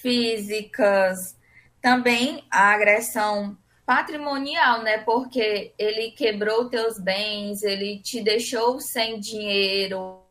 físicas, 0.00 1.36
também 1.80 2.44
a 2.50 2.72
agressão 2.72 3.56
patrimonial, 3.84 4.82
né? 4.82 4.98
Porque 4.98 5.72
ele 5.78 6.12
quebrou 6.12 6.68
teus 6.68 6.98
bens, 6.98 7.62
ele 7.62 7.98
te 7.98 8.22
deixou 8.22 8.80
sem 8.80 9.18
dinheiro, 9.18 10.22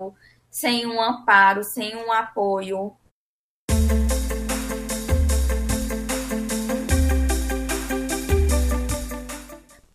sem 0.49 0.85
um 0.85 1.01
amparo, 1.01 1.63
sem 1.63 1.95
um 1.95 2.11
apoio. 2.11 2.95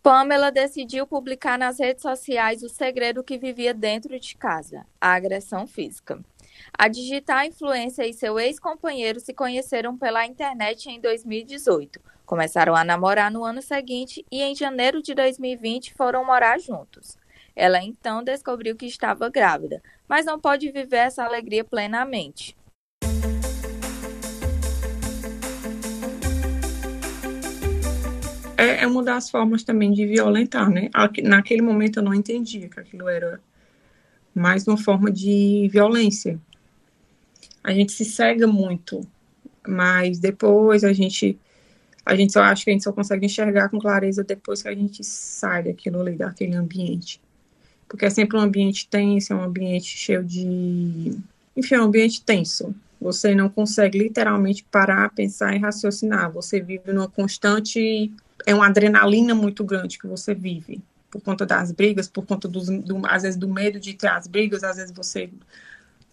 Pamela 0.01 0.51
decidiu 0.51 1.07
publicar 1.07 1.57
nas 1.57 1.79
redes 1.79 2.03
sociais 2.03 2.61
o 2.61 2.69
segredo 2.69 3.23
que 3.23 3.39
vivia 3.39 3.73
dentro 3.73 4.19
de 4.19 4.37
casa, 4.37 4.85
a 5.01 5.13
agressão 5.13 5.65
física. 5.65 6.23
A 6.73 6.87
digital 6.87 7.45
influência 7.45 8.07
e 8.07 8.13
seu 8.13 8.39
ex-companheiro 8.39 9.19
se 9.19 9.33
conheceram 9.33 9.97
pela 9.97 10.25
internet 10.25 10.89
em 10.89 10.99
2018. 10.99 11.99
Começaram 12.25 12.75
a 12.75 12.83
namorar 12.83 13.31
no 13.31 13.43
ano 13.43 13.61
seguinte 13.61 14.25
e 14.31 14.41
em 14.41 14.55
janeiro 14.55 15.01
de 15.01 15.13
2020 15.13 15.93
foram 15.93 16.25
morar 16.25 16.59
juntos. 16.59 17.17
Ela 17.55 17.81
então 17.81 18.23
descobriu 18.23 18.75
que 18.75 18.85
estava 18.85 19.29
grávida, 19.29 19.81
mas 20.07 20.25
não 20.25 20.39
pode 20.39 20.71
viver 20.71 20.97
essa 20.97 21.23
alegria 21.23 21.63
plenamente. 21.63 22.55
é, 28.65 28.83
é 28.83 28.87
uma 28.87 29.03
das 29.03 29.29
formas 29.29 29.63
também 29.63 29.91
de 29.91 30.05
violentar, 30.05 30.69
né? 30.69 30.89
Naquele 31.23 31.61
momento 31.61 31.97
eu 31.97 32.03
não 32.03 32.13
entendia 32.13 32.67
que 32.67 32.79
aquilo 32.79 33.07
era 33.07 33.39
mais 34.33 34.67
uma 34.67 34.77
forma 34.77 35.11
de 35.11 35.69
violência. 35.71 36.39
A 37.65 37.73
gente 37.73 37.93
se 37.93 38.05
cega 38.05 38.45
muito, 38.45 39.01
mas 39.67 40.19
depois 40.19 40.83
a 40.83 40.93
gente 40.93 41.35
a 42.05 42.15
gente 42.15 42.31
só 42.31 42.43
acha 42.43 42.63
que 42.63 42.69
a 42.69 42.73
gente 42.73 42.83
só 42.83 42.93
consegue 42.93 43.25
enxergar 43.25 43.69
com 43.69 43.79
clareza 43.79 44.23
depois 44.23 44.61
que 44.61 44.67
a 44.67 44.75
gente 44.75 45.03
sai 45.03 45.63
daquilo 45.63 45.99
ali, 45.99 46.15
daquele 46.15 46.55
ambiente. 46.55 47.19
Porque 47.89 48.05
é 48.05 48.09
sempre 48.11 48.37
um 48.37 48.41
ambiente 48.41 48.87
tenso, 48.87 49.33
é 49.33 49.35
um 49.35 49.41
ambiente 49.41 49.97
cheio 49.97 50.23
de. 50.23 51.17
Enfim, 51.57 51.73
é 51.73 51.81
um 51.81 51.85
ambiente 51.85 52.21
tenso. 52.21 52.75
Você 53.01 53.33
não 53.33 53.49
consegue 53.49 53.97
literalmente 53.97 54.63
parar, 54.65 55.09
pensar 55.09 55.55
e 55.55 55.57
raciocinar. 55.57 56.31
Você 56.33 56.61
vive 56.61 56.93
numa 56.93 57.07
constante 57.07 58.13
é 58.45 58.53
uma 58.53 58.67
adrenalina 58.67 59.33
muito 59.33 59.63
grande 59.63 59.97
que 59.97 60.05
você 60.05 60.35
vive 60.35 60.83
por 61.09 61.21
conta 61.21 61.47
das 61.47 61.71
brigas, 61.71 62.07
por 62.07 62.27
conta 62.27 62.47
dos, 62.47 62.67
do, 62.67 63.01
às 63.07 63.23
vezes 63.23 63.39
do 63.39 63.49
medo 63.49 63.79
de 63.79 63.95
ter 63.95 64.09
as 64.09 64.27
brigas, 64.27 64.63
às 64.63 64.75
vezes 64.77 64.93
você 64.93 65.31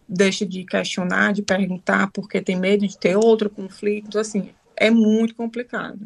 deixa 0.09 0.47
de 0.47 0.65
questionar, 0.65 1.33
de 1.33 1.43
perguntar 1.43 2.11
porque 2.13 2.41
tem 2.41 2.57
medo 2.57 2.87
de 2.87 2.99
ter 2.99 3.17
outro 3.17 3.49
conflito, 3.49 4.19
assim, 4.19 4.55
é 4.77 4.91
muito 4.91 5.35
complicado. 5.35 5.99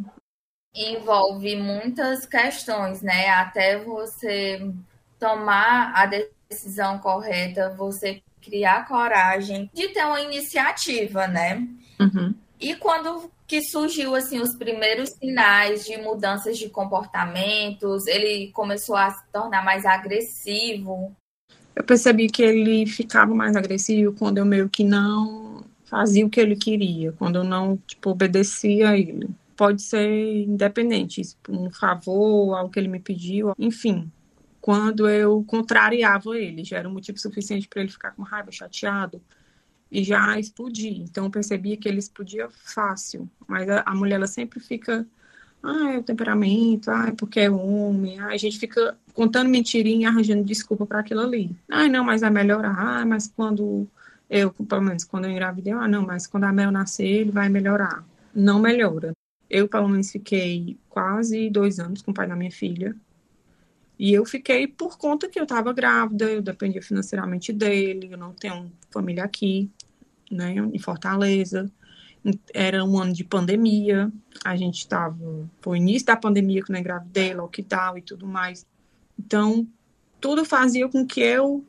Envolve 0.74 1.56
muitas 1.56 2.26
questões, 2.26 3.00
né? 3.00 3.28
Até 3.30 3.78
você 3.78 4.70
tomar 5.18 5.92
a 5.94 6.06
decisão 6.50 6.98
correta, 6.98 7.74
você 7.76 8.22
criar 8.42 8.86
coragem 8.86 9.70
de 9.72 9.88
ter 9.88 10.04
uma 10.04 10.20
iniciativa, 10.20 11.26
né? 11.26 11.66
Uhum. 11.98 12.34
E 12.60 12.74
quando 12.76 13.30
que 13.46 13.62
surgiu 13.62 14.14
assim 14.14 14.40
os 14.40 14.54
primeiros 14.54 15.10
sinais 15.10 15.84
de 15.84 15.96
mudanças 15.98 16.58
de 16.58 16.68
comportamentos, 16.68 18.06
ele 18.06 18.50
começou 18.52 18.96
a 18.96 19.10
se 19.10 19.22
tornar 19.32 19.64
mais 19.64 19.84
agressivo. 19.86 21.14
Eu 21.76 21.84
percebi 21.84 22.28
que 22.28 22.42
ele 22.42 22.86
ficava 22.86 23.34
mais 23.34 23.54
agressivo 23.54 24.14
quando 24.14 24.38
eu 24.38 24.46
meio 24.46 24.66
que 24.66 24.82
não 24.82 25.62
fazia 25.84 26.24
o 26.24 26.30
que 26.30 26.40
ele 26.40 26.56
queria, 26.56 27.12
quando 27.12 27.36
eu 27.36 27.44
não 27.44 27.76
tipo 27.86 28.10
obedecia 28.10 28.90
a 28.90 28.98
ele. 28.98 29.28
Pode 29.54 29.82
ser 29.82 30.44
independente, 30.44 31.20
um 31.48 31.70
favor, 31.70 32.54
algo 32.56 32.70
que 32.70 32.78
ele 32.78 32.88
me 32.88 32.98
pediu, 32.98 33.54
enfim. 33.58 34.10
Quando 34.60 35.08
eu 35.08 35.44
contrariava 35.46 36.36
ele, 36.36 36.64
já 36.64 36.78
era 36.78 36.88
um 36.88 36.92
motivo 36.92 37.18
suficiente 37.18 37.68
para 37.68 37.82
ele 37.82 37.90
ficar 37.90 38.12
com 38.12 38.22
raiva, 38.22 38.50
chateado 38.50 39.20
e 39.90 40.02
já 40.02 40.38
explodir. 40.38 41.00
Então 41.02 41.26
eu 41.26 41.30
percebia 41.30 41.76
que 41.76 41.88
ele 41.88 41.98
explodia 41.98 42.48
fácil, 42.50 43.28
mas 43.46 43.68
a, 43.68 43.82
a 43.86 43.94
mulher 43.94 44.16
ela 44.16 44.26
sempre 44.26 44.60
fica, 44.60 45.06
ah, 45.66 45.92
é 45.94 45.98
o 45.98 46.02
temperamento, 46.02 46.90
ah, 46.90 47.08
é 47.08 47.12
porque 47.12 47.40
é 47.40 47.50
homem, 47.50 48.18
ah, 48.20 48.28
a 48.28 48.36
gente 48.36 48.58
fica 48.58 48.96
contando 49.12 49.48
mentirinha 49.48 50.08
arranjando 50.08 50.44
desculpa 50.44 50.86
para 50.86 51.00
aquilo 51.00 51.20
ali. 51.20 51.56
Ah, 51.70 51.88
não, 51.88 52.04
mas 52.04 52.20
vai 52.20 52.30
melhorar, 52.30 52.76
ah, 52.78 53.06
mas 53.06 53.28
quando 53.28 53.86
eu, 54.28 54.52
pelo 54.52 54.82
menos 54.82 55.04
quando 55.04 55.26
eu 55.26 55.30
engravidei, 55.30 55.72
ah, 55.72 55.88
não, 55.88 56.02
mas 56.04 56.26
quando 56.26 56.44
a 56.44 56.52
Mel 56.52 56.70
nascer, 56.70 57.06
ele 57.06 57.30
vai 57.30 57.48
melhorar. 57.48 58.04
Não 58.34 58.60
melhora. 58.60 59.12
Eu, 59.48 59.68
pelo 59.68 59.88
menos, 59.88 60.10
fiquei 60.10 60.76
quase 60.88 61.48
dois 61.50 61.78
anos 61.78 62.02
com 62.02 62.10
o 62.10 62.14
pai 62.14 62.26
da 62.26 62.36
minha 62.36 62.50
filha. 62.50 62.94
E 63.98 64.12
eu 64.12 64.26
fiquei 64.26 64.66
por 64.66 64.98
conta 64.98 65.28
que 65.28 65.38
eu 65.38 65.44
estava 65.44 65.72
grávida, 65.72 66.26
eu 66.26 66.42
dependia 66.42 66.82
financeiramente 66.82 67.52
dele, 67.52 68.08
eu 68.12 68.18
não 68.18 68.32
tenho 68.32 68.70
família 68.90 69.24
aqui 69.24 69.70
né, 70.30 70.54
em 70.54 70.78
Fortaleza. 70.78 71.70
Era 72.52 72.84
um 72.84 72.98
ano 72.98 73.12
de 73.12 73.22
pandemia, 73.22 74.10
a 74.44 74.56
gente 74.56 74.78
estava, 74.78 75.16
foi 75.60 75.78
o 75.78 75.80
início 75.80 76.06
da 76.06 76.16
pandemia 76.16 76.62
quando 76.62 76.76
eu 76.76 76.80
engravidei, 76.80 77.34
lockdown 77.34 77.98
e 77.98 78.02
tudo 78.02 78.26
mais. 78.26 78.66
Então, 79.18 79.66
tudo 80.20 80.44
fazia 80.44 80.88
com 80.88 81.06
que 81.06 81.20
eu 81.20 81.64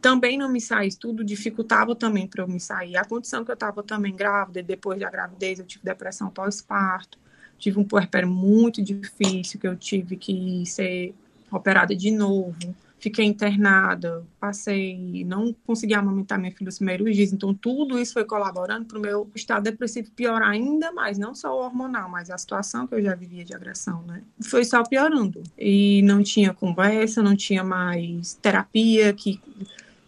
também 0.00 0.36
não 0.36 0.50
me 0.50 0.60
saísse, 0.60 0.98
tudo 0.98 1.24
dificultava 1.24 1.94
também 1.94 2.26
para 2.26 2.42
eu 2.42 2.48
me 2.48 2.60
sair. 2.60 2.96
A 2.96 3.04
condição 3.04 3.44
que 3.44 3.50
eu 3.50 3.54
estava 3.54 3.82
também 3.82 4.14
grávida, 4.14 4.62
depois 4.62 5.00
da 5.00 5.08
gravidez 5.08 5.58
eu 5.58 5.64
tive 5.64 5.84
depressão 5.84 6.28
pós-parto, 6.28 7.18
tive 7.58 7.78
um 7.78 7.84
puerpério 7.84 8.28
muito 8.28 8.82
difícil, 8.82 9.60
que 9.60 9.66
eu 9.66 9.76
tive 9.76 10.16
que 10.16 10.66
ser 10.66 11.14
operada 11.50 11.94
de 11.94 12.10
novo 12.10 12.74
fiquei 13.02 13.24
internada, 13.24 14.24
passei, 14.38 15.24
não 15.24 15.52
consegui 15.66 15.92
amamentar 15.92 16.38
minha 16.38 16.52
filha 16.52 16.68
os 16.68 16.76
primeiros 16.76 17.16
dias, 17.16 17.32
então 17.32 17.52
tudo 17.52 17.98
isso 17.98 18.12
foi 18.12 18.24
colaborando 18.24 18.86
para 18.86 18.96
o 18.96 19.02
meu 19.02 19.28
estado 19.34 19.64
depressivo 19.64 20.12
piorar 20.12 20.50
ainda 20.50 20.92
mais, 20.92 21.18
não 21.18 21.34
só 21.34 21.52
o 21.52 21.64
hormonal, 21.64 22.08
mas 22.08 22.30
a 22.30 22.38
situação 22.38 22.86
que 22.86 22.94
eu 22.94 23.02
já 23.02 23.16
vivia 23.16 23.44
de 23.44 23.52
agressão, 23.52 24.02
né? 24.02 24.22
Foi 24.40 24.64
só 24.64 24.84
piorando. 24.84 25.42
E 25.58 26.00
não 26.02 26.22
tinha 26.22 26.54
conversa, 26.54 27.20
não 27.24 27.34
tinha 27.34 27.64
mais 27.64 28.34
terapia 28.34 29.12
que, 29.12 29.40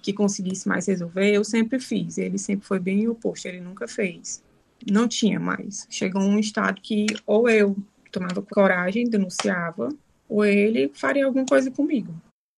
que 0.01 0.13
conseguisse 0.13 0.69
mais 0.69 0.87
resolver. 0.87 1.33
Eu 1.33 1.43
sempre 1.43 1.81
fiz, 1.81 2.17
ele 2.17 2.39
sempre 2.39 2.65
foi 2.65 2.79
bem 2.79 3.09
oposto, 3.09 3.47
ele 3.47 3.61
nunca 3.61 3.89
fez. 3.89 4.41
Não 4.89 5.09
tinha 5.09 5.41
mais. 5.41 5.85
Chegou 5.91 6.23
um 6.23 6.39
estado 6.39 6.81
que 6.81 7.07
ou 7.27 7.49
eu 7.49 7.77
tomava 8.13 8.41
coragem, 8.41 9.11
denunciava, 9.11 9.89
ou 10.29 10.45
ele 10.45 10.93
faria 10.95 11.27
alguma 11.27 11.45
coisa 11.45 11.73
comigo. 11.73 12.15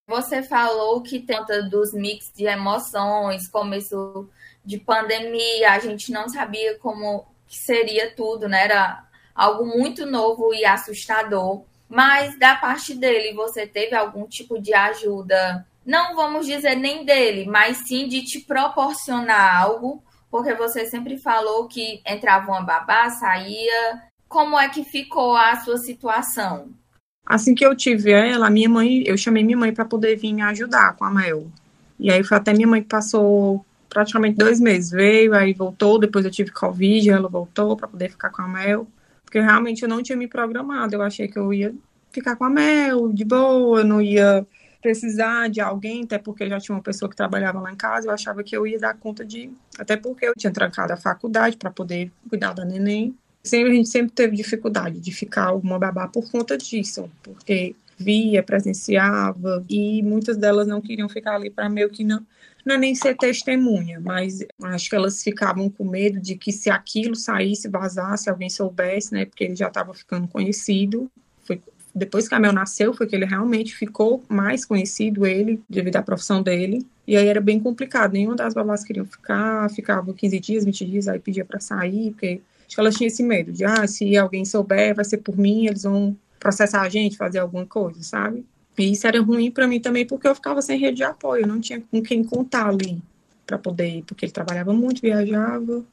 Você 0.09 0.41
falou 0.41 1.03
que 1.03 1.19
tenta 1.19 1.65
dos 1.65 1.93
mix 1.93 2.31
de 2.33 2.45
emoções, 2.45 3.49
começo 3.49 4.31
de 4.65 4.79
pandemia, 4.79 5.73
a 5.73 5.81
gente 5.81 6.13
não 6.13 6.29
sabia 6.29 6.79
como 6.79 7.27
seria 7.49 8.15
tudo, 8.15 8.49
né? 8.49 8.63
Era 8.65 9.05
algo 9.35 9.67
muito 9.67 10.07
novo 10.07 10.55
e 10.55 10.65
assustador. 10.65 11.65
Mas 11.89 12.39
da 12.39 12.55
parte 12.55 12.95
dele, 12.95 13.35
você 13.35 13.67
teve 13.67 13.97
algum 13.97 14.29
tipo 14.29 14.61
de 14.61 14.73
ajuda? 14.73 15.67
Não 15.85 16.15
vamos 16.15 16.47
dizer 16.47 16.77
nem 16.77 17.05
dele, 17.05 17.45
mas 17.45 17.79
sim 17.89 18.07
de 18.07 18.23
te 18.25 18.41
proporcionar 18.41 19.61
algo, 19.61 20.05
porque 20.31 20.55
você 20.55 20.87
sempre 20.87 21.19
falou 21.19 21.67
que 21.67 22.01
entrava 22.07 22.53
uma 22.53 22.63
babá, 22.63 23.11
saía. 23.11 24.05
Como 24.29 24.57
é 24.57 24.69
que 24.69 24.85
ficou 24.85 25.37
a 25.37 25.57
sua 25.57 25.79
situação? 25.79 26.71
Assim 27.27 27.55
que 27.55 27.67
eu 27.67 27.75
tive 27.75 28.13
ela, 28.13 28.49
minha 28.49 28.69
mãe, 28.69 29.03
eu 29.05 29.19
chamei 29.19 29.43
minha 29.43 29.59
mãe 29.59 29.75
para 29.75 29.85
poder 29.85 30.17
vir 30.17 30.33
me 30.33 30.43
ajudar 30.43 30.95
com 30.95 31.05
a 31.05 31.11
Mel. 31.11 31.49
E 31.99 32.11
aí 32.11 32.23
foi 32.23 32.37
até 32.37 32.53
minha 32.53 32.69
mãe 32.69 32.81
que 32.81 32.89
passou 32.89 33.67
praticamente 33.89 34.37
dois 34.37 34.61
meses. 34.61 34.93
Veio, 34.93 35.35
aí 35.35 35.53
voltou, 35.53 35.99
depois 35.99 36.25
eu 36.25 36.31
tive 36.31 36.53
Covid, 36.53 37.11
ela 37.11 37.29
voltou 37.29 37.77
para 37.77 37.89
poder 37.89 38.11
ficar 38.11 38.31
com 38.31 38.43
a 38.43 38.49
Mel. 38.49 38.87
Porque 39.25 39.41
realmente 39.41 39.83
eu 39.83 39.89
não 39.89 40.03
tinha 40.03 40.17
me 40.17 40.29
programado. 40.29 40.95
Eu 40.95 41.03
achei 41.03 41.27
que 41.27 41.37
eu 41.37 41.53
ia 41.53 41.75
ficar 42.13 42.37
com 42.37 42.45
a 42.45 42.51
Mel, 42.51 43.13
de 43.13 43.25
boa, 43.25 43.83
não 43.83 44.01
ia 44.01 44.47
precisar 44.81 45.49
de 45.49 45.61
alguém, 45.61 46.05
até 46.05 46.17
porque 46.17 46.49
já 46.49 46.61
tinha 46.61 46.77
uma 46.77 46.83
pessoa 46.83 47.09
que 47.09 47.17
trabalhava 47.17 47.61
lá 47.61 47.73
em 47.73 47.77
casa, 47.77 48.07
eu 48.07 48.13
achava 48.13 48.45
que 48.45 48.57
eu 48.57 48.65
ia 48.65 48.79
dar 48.79 48.95
conta 48.95 49.25
de. 49.25 49.51
Até 49.77 49.97
porque 49.97 50.27
eu 50.27 50.35
tinha 50.37 50.53
trancado 50.53 50.93
a 50.93 50.97
faculdade 50.97 51.57
para 51.57 51.73
poder 51.73 52.13
cuidar 52.29 52.53
da 52.53 52.65
neném 52.65 53.17
sempre, 53.49 53.73
a 53.73 53.75
gente 53.75 53.89
sempre 53.89 54.13
teve 54.13 54.37
dificuldade 54.37 55.01
de 55.01 55.13
ficar 55.13 55.53
uma 55.53 55.79
babá 55.79 56.09
por 56.09 56.31
conta 56.31 56.57
disso, 56.57 57.11
porque 57.23 57.75
via, 57.99 58.43
presenciava, 58.43 59.65
e 59.69 60.03
muitas 60.03 60.37
delas 60.37 60.67
não 60.67 60.81
queriam 60.81 61.09
ficar 61.09 61.37
ali 61.37 61.51
para 61.51 61.69
meio 61.69 61.89
que 61.89 62.05
não, 62.05 62.25
não 62.65 62.75
é 62.75 62.79
nem 62.79 62.95
ser 62.95 63.17
testemunha, 63.17 64.01
mas 64.01 64.45
acho 64.65 64.91
que 64.91 64.97
elas 64.97 65.23
ficavam 65.23 65.71
com 65.71 65.85
medo 65.85 66.21
de 66.21 66.37
que 66.37 66.53
se 66.53 66.69
aquilo 66.69 67.15
saísse, 67.15 67.69
vazasse, 67.69 68.29
alguém 68.29 68.51
soubesse, 68.51 69.15
né? 69.15 69.25
Porque 69.25 69.45
ele 69.45 69.57
já 69.57 69.69
estava 69.69 69.95
ficando 69.95 70.27
conhecido. 70.27 71.11
Foi 71.45 71.61
depois 71.95 72.29
que 72.29 72.35
a 72.35 72.41
Mel 72.41 72.53
nasceu, 72.53 72.93
foi 72.93 73.07
que 73.07 73.15
ele 73.15 73.25
realmente 73.25 73.75
ficou 73.75 74.23
mais 74.29 74.65
conhecido, 74.65 75.25
ele, 75.25 75.63
devido 75.71 75.97
à 75.97 76.03
profissão 76.03 76.43
dele. 76.43 76.85
E 77.07 77.17
aí 77.17 77.29
era 77.29 77.41
bem 77.41 77.61
complicado. 77.61 78.13
Nenhuma 78.13 78.35
das 78.35 78.53
babás 78.53 78.83
queriam 78.83 79.07
ficar, 79.07 79.71
ficava 79.71 80.13
15 80.13 80.41
dias, 80.41 80.65
20 80.65 80.85
dias, 80.85 81.09
aí 81.09 81.21
pedia 81.21 81.45
para 81.45 81.61
sair, 81.61 82.11
porque 82.11 82.41
acho 82.67 82.75
que 82.75 82.81
elas 82.81 82.95
tinham 82.95 83.09
esse 83.09 83.23
medo 83.23 83.53
de, 83.53 83.65
ah, 83.65 83.87
se 83.87 84.17
alguém 84.17 84.45
souber, 84.45 84.95
vai 84.95 85.05
ser 85.05 85.19
por 85.19 85.37
mim, 85.37 85.67
eles 85.67 85.85
vão 85.85 86.17
processar 86.39 86.83
a 86.83 86.89
gente, 86.89 87.17
fazer 87.17 87.39
alguma 87.39 87.65
coisa, 87.65 88.03
sabe? 88.03 88.45
E 88.79 88.93
isso 88.93 89.07
era 89.07 89.21
ruim 89.21 89.51
para 89.51 89.67
mim 89.67 89.81
também, 89.81 90.07
porque 90.07 90.29
eu 90.29 90.35
ficava 90.35 90.61
sem 90.61 90.79
rede 90.79 90.99
de 90.99 91.05
apoio, 91.05 91.47
não 91.47 91.61
tinha 91.61 91.81
com 91.81 92.03
quem 92.03 92.23
contar 92.23 92.69
ali 92.69 93.03
para 93.47 93.59
poder 93.59 93.89
ir, 93.99 94.03
porque 94.03 94.25
ele 94.25 94.33
trabalhava 94.33 94.73
muito, 94.73 95.01
viajava. 95.01 95.85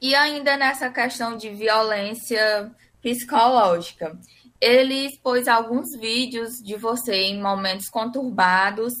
E 0.00 0.14
ainda 0.14 0.56
nessa 0.56 0.90
questão 0.90 1.36
de 1.36 1.50
violência 1.50 2.70
psicológica, 3.00 4.18
ele 4.60 5.06
expôs 5.06 5.46
alguns 5.46 5.94
vídeos 5.96 6.62
de 6.62 6.76
você 6.76 7.14
em 7.14 7.40
momentos 7.40 7.88
conturbados 7.88 8.94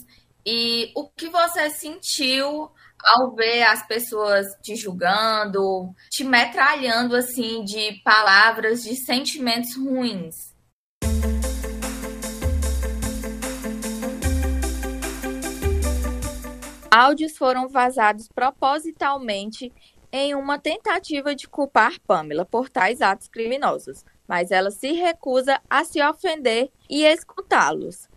e 0.44 0.92
o 0.94 1.08
que 1.08 1.28
você 1.28 1.70
sentiu 1.70 2.70
ao 3.04 3.34
ver 3.34 3.62
as 3.62 3.86
pessoas 3.86 4.46
te 4.62 4.74
julgando, 4.76 5.94
te 6.10 6.24
metralhando 6.24 7.14
assim 7.16 7.64
de 7.64 8.00
palavras, 8.04 8.82
de 8.82 8.96
sentimentos 8.96 9.76
ruins. 9.76 10.54
Áudios 16.90 17.36
foram 17.36 17.68
vazados 17.68 18.26
propositalmente 18.28 19.70
em 20.10 20.34
uma 20.34 20.58
tentativa 20.58 21.34
de 21.34 21.46
culpar 21.46 22.00
Pamela 22.06 22.46
por 22.46 22.70
tais 22.70 23.02
atos 23.02 23.28
criminosos, 23.28 24.02
mas 24.26 24.50
ela 24.50 24.70
se 24.70 24.92
recusa 24.92 25.60
a 25.68 25.84
se 25.84 26.02
ofender 26.02 26.70
e 26.88 27.04
escutá-los. 27.04 28.08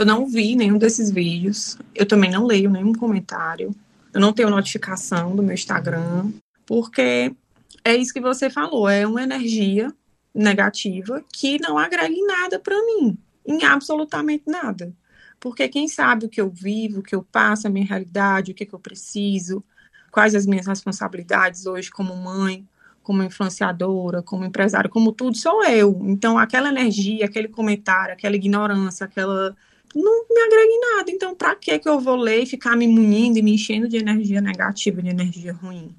Eu 0.00 0.06
não 0.06 0.24
vi 0.24 0.56
nenhum 0.56 0.78
desses 0.78 1.10
vídeos, 1.10 1.76
eu 1.94 2.06
também 2.06 2.30
não 2.30 2.46
leio 2.46 2.70
nenhum 2.70 2.94
comentário, 2.94 3.76
eu 4.14 4.18
não 4.18 4.32
tenho 4.32 4.48
notificação 4.48 5.36
do 5.36 5.42
meu 5.42 5.52
Instagram, 5.52 6.32
porque 6.64 7.36
é 7.84 7.94
isso 7.96 8.14
que 8.14 8.18
você 8.18 8.48
falou, 8.48 8.88
é 8.88 9.06
uma 9.06 9.22
energia 9.22 9.92
negativa 10.34 11.22
que 11.30 11.60
não 11.60 11.76
agrega 11.76 12.14
em 12.14 12.26
nada 12.26 12.58
para 12.58 12.82
mim, 12.82 13.18
em 13.46 13.62
absolutamente 13.62 14.44
nada. 14.46 14.90
Porque 15.38 15.68
quem 15.68 15.86
sabe 15.86 16.24
o 16.24 16.30
que 16.30 16.40
eu 16.40 16.48
vivo, 16.48 17.00
o 17.00 17.02
que 17.02 17.14
eu 17.14 17.22
passo, 17.22 17.66
a 17.66 17.70
minha 17.70 17.84
realidade, 17.84 18.52
o 18.52 18.54
que, 18.54 18.64
que 18.64 18.74
eu 18.74 18.80
preciso, 18.80 19.62
quais 20.10 20.34
as 20.34 20.46
minhas 20.46 20.66
responsabilidades 20.66 21.66
hoje 21.66 21.90
como 21.90 22.16
mãe, 22.16 22.66
como 23.02 23.22
influenciadora, 23.22 24.22
como 24.22 24.46
empresária, 24.46 24.88
como 24.88 25.12
tudo, 25.12 25.36
sou 25.36 25.62
eu. 25.62 26.00
Então, 26.04 26.38
aquela 26.38 26.70
energia, 26.70 27.26
aquele 27.26 27.48
comentário, 27.48 28.14
aquela 28.14 28.34
ignorância, 28.34 29.04
aquela. 29.04 29.54
Não 29.94 30.26
me 30.28 30.40
agrega 30.40 30.72
em 30.72 30.80
nada. 30.80 31.10
Então, 31.10 31.34
para 31.34 31.54
que 31.54 31.78
que 31.78 31.88
eu 31.88 32.00
vou 32.00 32.16
ler 32.16 32.42
e 32.42 32.46
ficar 32.46 32.76
me 32.76 32.86
munindo 32.86 33.38
e 33.38 33.42
me 33.42 33.54
enchendo 33.54 33.88
de 33.88 33.96
energia 33.96 34.40
negativa, 34.40 35.02
de 35.02 35.08
energia 35.08 35.52
ruim? 35.52 35.94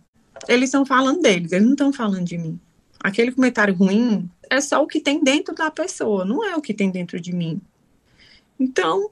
Eles 0.48 0.70
estão 0.70 0.86
falando 0.86 1.22
deles, 1.22 1.52
eles 1.52 1.66
não 1.66 1.74
estão 1.74 1.94
falando 1.94 2.26
de 2.26 2.38
mim. 2.38 2.60
Aquele 3.00 3.32
comentário 3.32 3.74
ruim 3.74 4.30
é 4.50 4.62
só 4.62 4.82
o 4.82 4.88
que 4.88 5.00
tem 5.00 5.24
dentro 5.24 5.54
da 5.56 5.70
pessoa, 5.72 6.24
não 6.24 6.44
é 6.44 6.56
o 6.56 6.62
que 6.62 6.74
tem 6.74 6.90
dentro 6.90 7.20
de 7.20 7.34
mim. 7.34 7.60
Então, 8.60 9.10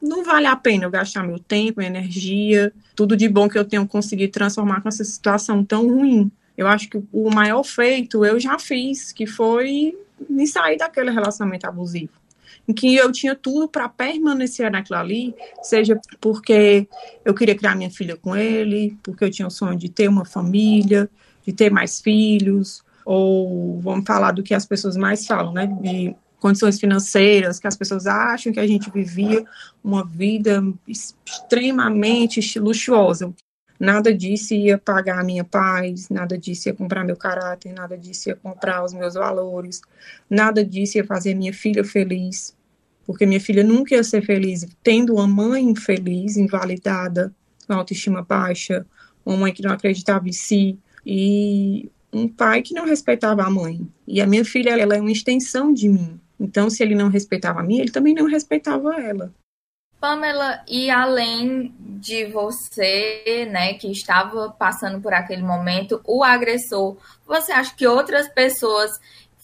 não 0.00 0.24
vale 0.24 0.46
a 0.46 0.56
pena 0.56 0.84
eu 0.84 0.90
gastar 0.90 1.22
meu 1.24 1.38
tempo, 1.38 1.80
minha 1.80 1.90
energia, 1.90 2.72
tudo 2.94 3.16
de 3.16 3.28
bom 3.28 3.48
que 3.48 3.58
eu 3.58 3.64
tenho 3.64 3.86
conseguido 3.86 4.32
transformar 4.32 4.80
com 4.80 4.88
essa 4.88 5.04
situação 5.04 5.64
tão 5.64 5.88
ruim. 5.88 6.30
Eu 6.56 6.66
acho 6.66 6.88
que 6.88 7.02
o 7.12 7.30
maior 7.30 7.62
feito 7.62 8.24
eu 8.24 8.38
já 8.38 8.58
fiz, 8.58 9.12
que 9.12 9.26
foi 9.26 9.96
me 10.28 10.46
sair 10.46 10.76
daquele 10.76 11.10
relacionamento 11.10 11.66
abusivo. 11.66 12.21
Em 12.66 12.72
que 12.72 12.94
eu 12.94 13.10
tinha 13.10 13.34
tudo 13.34 13.68
para 13.68 13.88
permanecer 13.88 14.70
naquilo 14.70 14.98
ali, 14.98 15.34
seja 15.62 16.00
porque 16.20 16.86
eu 17.24 17.34
queria 17.34 17.56
criar 17.56 17.74
minha 17.74 17.90
filha 17.90 18.16
com 18.16 18.36
ele, 18.36 18.96
porque 19.02 19.24
eu 19.24 19.30
tinha 19.30 19.48
o 19.48 19.50
sonho 19.50 19.76
de 19.76 19.88
ter 19.88 20.08
uma 20.08 20.24
família, 20.24 21.10
de 21.44 21.52
ter 21.52 21.70
mais 21.70 22.00
filhos, 22.00 22.82
ou 23.04 23.80
vamos 23.80 24.06
falar 24.06 24.32
do 24.32 24.42
que 24.42 24.54
as 24.54 24.64
pessoas 24.64 24.96
mais 24.96 25.26
falam, 25.26 25.52
né? 25.52 25.66
De 25.66 26.14
condições 26.38 26.78
financeiras, 26.78 27.58
que 27.60 27.68
as 27.68 27.76
pessoas 27.76 28.06
acham 28.06 28.52
que 28.52 28.58
a 28.58 28.66
gente 28.66 28.90
vivia 28.90 29.44
uma 29.82 30.04
vida 30.04 30.62
extremamente 30.86 32.58
luxuosa. 32.58 33.32
Nada 33.82 34.14
disso 34.14 34.54
ia 34.54 34.78
pagar 34.78 35.18
a 35.18 35.24
minha 35.24 35.42
paz, 35.42 36.08
nada 36.08 36.38
disso 36.38 36.68
ia 36.68 36.72
comprar 36.72 37.02
meu 37.02 37.16
caráter, 37.16 37.72
nada 37.72 37.98
disso 37.98 38.28
ia 38.28 38.36
comprar 38.36 38.84
os 38.84 38.94
meus 38.94 39.14
valores, 39.14 39.82
nada 40.30 40.64
disso 40.64 40.98
ia 40.98 41.04
fazer 41.04 41.34
minha 41.34 41.52
filha 41.52 41.82
feliz, 41.82 42.56
porque 43.04 43.26
minha 43.26 43.40
filha 43.40 43.64
nunca 43.64 43.96
ia 43.96 44.04
ser 44.04 44.24
feliz 44.24 44.64
tendo 44.84 45.14
uma 45.14 45.26
mãe 45.26 45.64
infeliz, 45.64 46.36
invalidada, 46.36 47.34
com 47.66 47.72
autoestima 47.72 48.22
baixa, 48.22 48.86
uma 49.26 49.36
mãe 49.36 49.52
que 49.52 49.64
não 49.64 49.72
acreditava 49.72 50.28
em 50.28 50.32
si, 50.32 50.78
e 51.04 51.90
um 52.12 52.28
pai 52.28 52.62
que 52.62 52.74
não 52.74 52.86
respeitava 52.86 53.42
a 53.42 53.50
mãe. 53.50 53.84
E 54.06 54.20
a 54.20 54.26
minha 54.28 54.44
filha, 54.44 54.78
ela 54.78 54.94
é 54.94 55.00
uma 55.00 55.10
extensão 55.10 55.74
de 55.74 55.88
mim. 55.88 56.20
Então, 56.38 56.70
se 56.70 56.84
ele 56.84 56.94
não 56.94 57.08
respeitava 57.08 57.58
a 57.58 57.64
mim, 57.64 57.80
ele 57.80 57.90
também 57.90 58.14
não 58.14 58.26
respeitava 58.26 58.94
ela. 59.00 59.34
Pamela, 60.02 60.64
e 60.66 60.90
além 60.90 61.72
de 61.78 62.24
você, 62.24 63.48
né, 63.48 63.74
que 63.74 63.88
estava 63.88 64.50
passando 64.50 65.00
por 65.00 65.14
aquele 65.14 65.42
momento, 65.42 66.00
o 66.04 66.24
agressor, 66.24 66.96
você 67.24 67.52
acha 67.52 67.72
que 67.76 67.86
outras 67.86 68.28
pessoas 68.28 68.90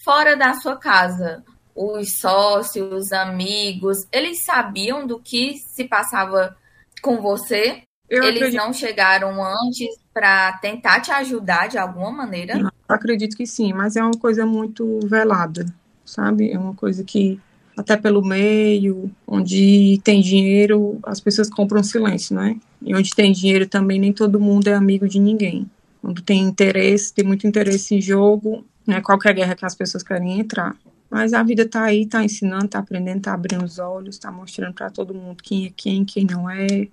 fora 0.04 0.36
da 0.36 0.54
sua 0.54 0.74
casa, 0.74 1.44
os 1.76 2.18
sócios, 2.18 2.92
os 2.92 3.12
amigos, 3.12 3.98
eles 4.10 4.44
sabiam 4.44 5.06
do 5.06 5.20
que 5.20 5.58
se 5.58 5.84
passava 5.84 6.56
com 7.00 7.22
você? 7.22 7.82
Eu 8.10 8.24
Eles 8.24 8.42
acredito... 8.42 8.60
não 8.60 8.72
chegaram 8.72 9.40
antes 9.44 9.86
para 10.12 10.54
tentar 10.54 10.98
te 11.00 11.12
ajudar 11.12 11.68
de 11.68 11.78
alguma 11.78 12.10
maneira? 12.10 12.58
Eu 12.58 12.70
acredito 12.88 13.36
que 13.36 13.46
sim, 13.46 13.72
mas 13.72 13.94
é 13.94 14.02
uma 14.02 14.18
coisa 14.18 14.44
muito 14.44 14.98
velada, 15.06 15.66
sabe? 16.04 16.50
É 16.50 16.58
uma 16.58 16.74
coisa 16.74 17.04
que 17.04 17.40
até 17.78 17.96
pelo 17.96 18.24
meio, 18.24 19.08
onde 19.24 20.00
tem 20.02 20.20
dinheiro, 20.20 20.98
as 21.04 21.20
pessoas 21.20 21.48
compram 21.48 21.82
silêncio, 21.82 22.34
né? 22.34 22.56
E 22.82 22.92
onde 22.92 23.14
tem 23.14 23.30
dinheiro 23.30 23.68
também 23.68 24.00
nem 24.00 24.12
todo 24.12 24.40
mundo 24.40 24.66
é 24.66 24.74
amigo 24.74 25.08
de 25.08 25.20
ninguém. 25.20 25.70
Quando 26.02 26.20
tem 26.20 26.40
interesse, 26.40 27.14
tem 27.14 27.24
muito 27.24 27.46
interesse 27.46 27.94
em 27.94 28.00
jogo, 28.00 28.64
né? 28.84 29.00
Qualquer 29.00 29.32
guerra 29.32 29.54
que 29.54 29.64
as 29.64 29.76
pessoas 29.76 30.02
querem 30.02 30.40
entrar. 30.40 30.76
Mas 31.08 31.32
a 31.32 31.42
vida 31.44 31.66
tá 31.66 31.84
aí, 31.84 32.04
tá 32.04 32.24
ensinando, 32.24 32.66
tá 32.66 32.80
aprendendo, 32.80 33.22
tá 33.22 33.32
abrindo 33.32 33.64
os 33.64 33.78
olhos, 33.78 34.18
tá 34.18 34.30
mostrando 34.32 34.74
para 34.74 34.90
todo 34.90 35.14
mundo 35.14 35.40
quem 35.40 35.66
é 35.66 35.72
quem, 35.74 36.04
quem 36.04 36.24
não 36.24 36.50
é. 36.50 36.88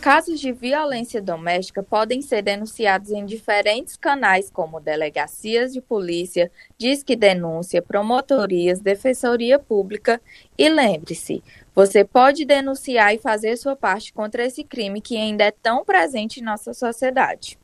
Casos 0.00 0.40
de 0.40 0.50
violência 0.50 1.20
doméstica 1.20 1.82
podem 1.82 2.22
ser 2.22 2.40
denunciados 2.40 3.10
em 3.10 3.26
diferentes 3.26 3.96
canais, 3.98 4.50
como 4.50 4.80
delegacias 4.80 5.74
de 5.74 5.82
polícia, 5.82 6.50
disque 6.78 7.14
denúncia, 7.14 7.82
promotorias, 7.82 8.80
defensoria 8.80 9.58
pública. 9.58 10.18
E 10.56 10.70
lembre-se, 10.70 11.44
você 11.74 12.02
pode 12.02 12.46
denunciar 12.46 13.14
e 13.14 13.18
fazer 13.18 13.58
sua 13.58 13.76
parte 13.76 14.10
contra 14.10 14.42
esse 14.42 14.64
crime 14.64 15.02
que 15.02 15.18
ainda 15.18 15.44
é 15.44 15.50
tão 15.50 15.84
presente 15.84 16.40
em 16.40 16.44
nossa 16.44 16.72
sociedade. 16.72 17.58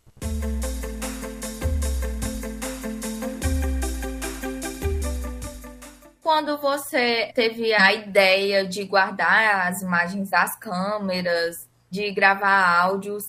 Quando 6.23 6.59
você 6.59 7.33
teve 7.35 7.73
a 7.73 7.95
ideia 7.95 8.67
de 8.67 8.85
guardar 8.85 9.69
as 9.69 9.81
imagens 9.81 10.29
das 10.29 10.55
câmeras, 10.55 11.67
de 11.91 12.11
gravar 12.13 12.81
áudios 12.81 13.25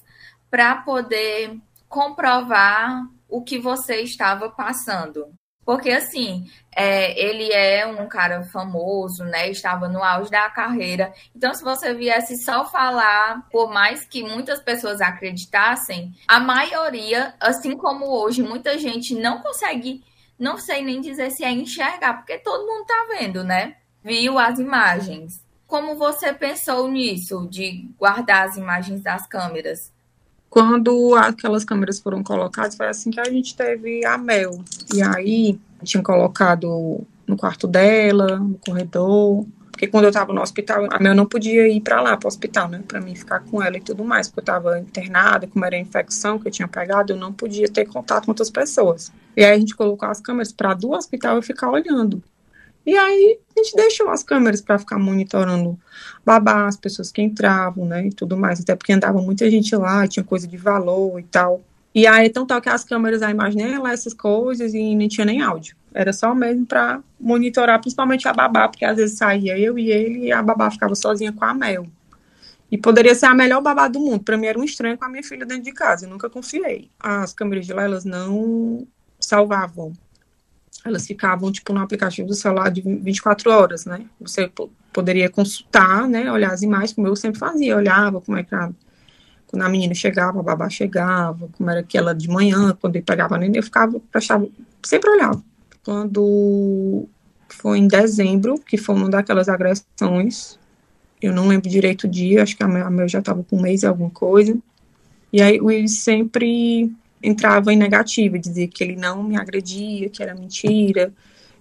para 0.50 0.76
poder 0.78 1.58
comprovar 1.88 3.08
o 3.30 3.42
que 3.42 3.58
você 3.58 4.02
estava 4.02 4.50
passando. 4.50 5.34
Porque, 5.68 5.90
assim, 5.90 6.50
é, 6.74 7.20
ele 7.22 7.52
é 7.52 7.86
um 7.86 8.08
cara 8.08 8.42
famoso, 8.46 9.26
né? 9.26 9.50
Estava 9.50 9.90
no 9.90 10.02
auge 10.02 10.32
da 10.32 10.50
carreira. 10.50 11.14
Então, 11.36 11.54
se 11.54 11.62
você 11.62 11.94
viesse 11.94 12.38
só 12.38 12.64
falar, 12.64 13.46
por 13.52 13.70
mais 13.70 14.06
que 14.06 14.24
muitas 14.24 14.62
pessoas 14.62 15.02
acreditassem, 15.02 16.14
a 16.26 16.40
maioria, 16.40 17.36
assim 17.38 17.76
como 17.76 18.06
hoje, 18.06 18.42
muita 18.42 18.78
gente 18.78 19.14
não 19.14 19.42
consegue, 19.42 20.02
não 20.40 20.58
sei 20.58 20.82
nem 20.82 21.02
dizer 21.02 21.32
se 21.32 21.44
é 21.44 21.52
enxergar, 21.52 22.14
porque 22.14 22.38
todo 22.38 22.66
mundo 22.66 22.86
tá 22.86 23.08
vendo, 23.10 23.44
né? 23.44 23.76
Viu 24.02 24.40
as 24.40 24.60
imagens. 24.60 25.46
Como 25.68 25.96
você 25.96 26.34
pensou 26.34 26.90
nisso, 26.90 27.46
de 27.52 27.90
guardar 28.00 28.48
as 28.48 28.56
imagens 28.56 29.02
das 29.02 29.28
câmeras? 29.28 29.92
Quando 30.50 31.14
aquelas 31.16 31.66
câmeras 31.66 32.00
foram 32.00 32.24
colocadas, 32.24 32.76
foi 32.76 32.88
assim 32.88 33.12
que 33.12 33.20
a 33.20 33.26
gente 33.26 33.56
teve 33.56 34.06
a 34.06 34.18
Mel. 34.18 34.64
E 34.96 35.02
aí, 35.02 35.60
tinha 35.84 36.02
colocado 36.02 37.02
no 37.28 37.36
quarto 37.36 37.68
dela, 37.68 38.38
no 38.38 38.58
corredor, 38.58 39.46
porque 39.78 39.86
quando 39.86 40.06
eu 40.06 40.10
estava 40.10 40.34
no 40.34 40.42
hospital, 40.42 40.88
a 40.90 41.00
Mel 41.00 41.14
não 41.14 41.28
podia 41.28 41.68
ir 41.68 41.82
para 41.82 42.02
lá, 42.02 42.18
para 42.18 42.26
o 42.26 42.30
hospital, 42.30 42.68
né? 42.68 42.82
Para 42.88 43.00
mim 43.00 43.14
ficar 43.14 43.42
com 43.42 43.62
ela 43.62 43.78
e 43.78 43.82
tudo 43.82 44.04
mais, 44.04 44.28
porque 44.28 44.40
eu 44.40 44.42
estava 44.42 44.80
internada, 44.80 45.46
como 45.46 45.64
era 45.66 45.76
a 45.76 45.80
infecção 45.80 46.40
que 46.40 46.48
eu 46.48 46.52
tinha 46.52 46.68
pegado, 46.68 47.14
eu 47.14 47.18
não 47.18 47.32
podia 47.32 47.70
ter 47.70 47.86
contato 47.86 48.26
com 48.26 48.32
outras 48.32 48.50
pessoas. 48.50 49.12
E 49.36 49.46
aí 49.46 49.52
a 49.52 49.60
gente 49.60 49.76
colocou 49.76 50.10
as 50.10 50.20
câmeras 50.20 50.52
para 50.52 50.74
do 50.74 50.94
hospital 50.94 51.36
eu 51.36 51.44
ficar 51.44 51.70
olhando. 51.70 52.24
E 52.88 52.98
aí 52.98 53.38
a 53.54 53.62
gente 53.62 53.76
deixou 53.76 54.10
as 54.10 54.24
câmeras 54.24 54.62
para 54.62 54.80
ficar 54.80 54.98
monitorando 54.98 55.78
babá, 56.26 56.68
as 56.68 56.78
pessoas 56.78 57.12
que 57.12 57.22
entravam, 57.22 57.86
né, 57.86 58.08
e 58.08 58.12
tudo 58.12 58.38
mais, 58.38 58.62
até 58.62 58.78
porque 58.78 58.94
andava 58.94 59.22
muita 59.22 59.52
gente 59.52 59.76
lá, 59.76 60.08
tinha 60.08 60.24
coisa 60.24 60.48
de 60.48 60.56
valor 60.56 61.20
e 61.20 61.24
tal. 61.24 61.62
E 61.94 62.08
aí, 62.08 62.28
então, 62.28 62.46
tal 62.46 62.62
que 62.62 62.70
as 62.70 62.86
câmeras, 62.86 63.22
a 63.22 63.30
imagem 63.30 63.62
nem 63.62 63.78
lá 63.78 63.92
essas 63.92 64.14
coisas 64.14 64.74
e 64.74 64.96
nem 64.96 65.10
tinha 65.10 65.26
nem 65.26 65.42
áudio. 65.42 65.76
Era 65.94 66.14
só 66.14 66.34
mesmo 66.34 66.66
para 66.66 67.02
monitorar, 67.20 67.82
principalmente 67.82 68.26
a 68.26 68.32
babá, 68.32 68.70
porque 68.70 68.86
às 68.86 68.96
vezes 68.96 69.18
saía 69.18 69.60
eu 69.60 69.78
e 69.78 69.92
ele 69.92 70.28
e 70.28 70.32
a 70.32 70.42
babá 70.42 70.72
ficava 70.72 70.96
sozinha 70.96 71.34
com 71.34 71.44
a 71.44 71.54
Mel. 71.54 71.88
E 72.72 72.78
poderia 72.78 73.16
ser 73.16 73.26
a 73.26 73.36
melhor 73.36 73.62
babá 73.62 73.90
do 73.90 74.00
mundo. 74.00 74.24
Para 74.24 74.38
mim 74.38 74.46
era 74.46 74.58
um 74.58 74.64
estranho 74.64 74.98
com 74.98 75.04
a 75.04 75.10
minha 75.10 75.24
filha 75.24 75.46
dentro 75.46 75.64
de 75.64 75.74
casa. 75.74 76.06
Eu 76.06 76.10
nunca 76.10 76.30
confiei. 76.30 76.90
As 76.98 77.34
câmeras 77.34 77.66
de 77.66 77.74
lá, 77.74 77.84
elas 77.84 78.06
não 78.06 78.88
salvavam. 79.20 79.92
Elas 80.86 81.06
ficavam, 81.06 81.52
tipo, 81.52 81.74
no 81.74 81.82
aplicativo 81.82 82.28
do 82.28 82.34
celular 82.34 82.70
de 82.70 82.82
24 82.82 83.52
horas, 83.52 83.86
né? 83.86 84.06
Você 84.20 84.52
poderia 84.94 85.30
consultar, 85.30 86.08
né? 86.08 86.32
Olhar 86.32 86.52
as 86.52 86.62
imagens, 86.62 86.94
como 86.94 87.08
eu 87.08 87.16
sempre 87.16 87.40
fazia. 87.40 87.76
olhava 87.76 88.22
como 88.22 88.38
é 88.38 88.44
que 88.44 88.56
a, 88.56 88.70
quando 89.48 89.64
a 89.64 89.70
menina 89.70 89.94
chegava, 89.94 90.40
a 90.40 90.44
babá 90.44 90.70
chegava, 90.70 91.50
como 91.58 91.70
era 91.70 91.84
que 91.84 91.98
ela 91.98 92.14
de 92.14 92.28
manhã, 92.28 92.78
quando 92.80 92.96
ele 92.96 93.06
pegava 93.06 93.36
a 93.36 93.38
neném, 93.38 93.58
eu 93.58 93.64
ficava, 93.64 94.00
prestava, 94.12 94.48
sempre 94.84 95.10
olhava 95.10 95.44
quando 95.88 97.08
foi 97.48 97.78
em 97.78 97.88
dezembro, 97.88 98.60
que 98.60 98.76
foi 98.76 98.94
uma 98.94 99.10
daquelas 99.10 99.48
agressões. 99.48 100.60
Eu 101.22 101.34
não 101.34 101.48
lembro 101.48 101.70
direito 101.70 102.04
o 102.04 102.10
dia, 102.10 102.44
acho 102.44 102.58
que 102.58 102.64
a 102.64 102.68
meu 102.68 103.08
já 103.08 103.20
estava 103.20 103.42
com 103.42 103.56
um 103.56 103.62
mês 103.62 103.84
e 103.84 103.86
alguma 103.86 104.10
coisa. 104.10 104.58
E 105.32 105.42
aí 105.42 105.62
o 105.62 105.68
Will 105.68 105.88
sempre 105.88 106.92
entrava 107.28 107.74
em 107.74 107.78
negativa, 107.78 108.40
dizia 108.40 108.68
que 108.68 108.84
ele 108.84 108.96
não 108.96 109.24
me 109.24 109.38
agredia, 109.38 110.10
que 110.10 110.24
era 110.24 110.34
mentira, 110.34 111.14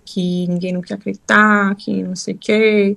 que 0.05 0.47
ninguém 0.49 0.73
não 0.73 0.81
quer 0.81 0.95
acreditar, 0.95 1.75
que 1.75 2.03
não 2.03 2.17
sei 2.17 2.35
o 2.35 2.39
quê. 2.39 2.97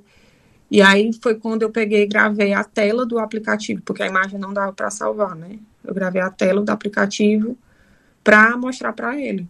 E 0.70 0.80
aí 0.80 1.10
foi 1.20 1.34
quando 1.34 1.62
eu 1.62 1.70
peguei 1.70 2.04
e 2.04 2.06
gravei 2.06 2.52
a 2.52 2.62
tela 2.62 3.04
do 3.04 3.18
aplicativo, 3.18 3.82
porque 3.82 4.02
a 4.02 4.06
imagem 4.06 4.38
não 4.38 4.52
dava 4.52 4.72
para 4.72 4.90
salvar, 4.90 5.34
né? 5.34 5.58
Eu 5.84 5.92
gravei 5.92 6.22
a 6.22 6.30
tela 6.30 6.62
do 6.62 6.70
aplicativo 6.70 7.56
para 8.22 8.56
mostrar 8.56 8.92
para 8.92 9.20
ele 9.20 9.48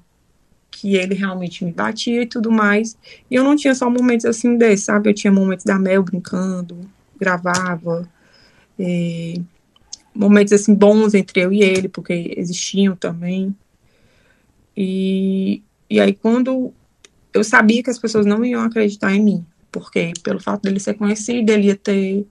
que 0.71 0.95
ele 0.95 1.15
realmente 1.15 1.65
me 1.65 1.73
batia 1.73 2.23
e 2.23 2.27
tudo 2.27 2.51
mais. 2.51 2.97
E 3.31 3.35
eu 3.35 3.45
não 3.45 3.57
tinha 3.57 3.75
só 3.75 3.91
momentos 3.91 4.25
assim 4.25 4.57
desses, 4.57 4.87
sabe? 4.87 5.11
Eu 5.11 5.15
tinha 5.15 5.33
momentos 5.33 5.65
da 5.65 5.79
Mel 5.79 6.03
brincando, 6.03 6.79
gravava, 7.19 8.09
momentos 10.15 10.53
assim 10.53 10.75
bons 10.75 11.15
entre 11.15 11.41
eu 11.41 11.53
e 11.53 11.63
ele, 11.63 11.89
porque 11.89 12.35
existiam 12.37 12.97
também. 12.97 13.55
E, 14.77 15.63
e 15.89 16.01
aí 16.01 16.15
quando 16.15 16.73
eu 17.33 17.45
sabia 17.45 17.83
que 17.83 17.91
as 17.91 17.99
pessoas 17.99 18.27
não 18.27 18.45
iam 18.45 18.63
acreditar 18.63 19.15
em 19.15 19.23
mim, 19.23 19.47
porque 19.71 20.13
pelo 20.23 20.41
fato 20.41 20.63
dele 20.63 20.81
ser 20.81 20.95
conhecido, 20.95 21.51
ele 21.51 21.69
ia 21.69 21.77
ter 21.77 22.27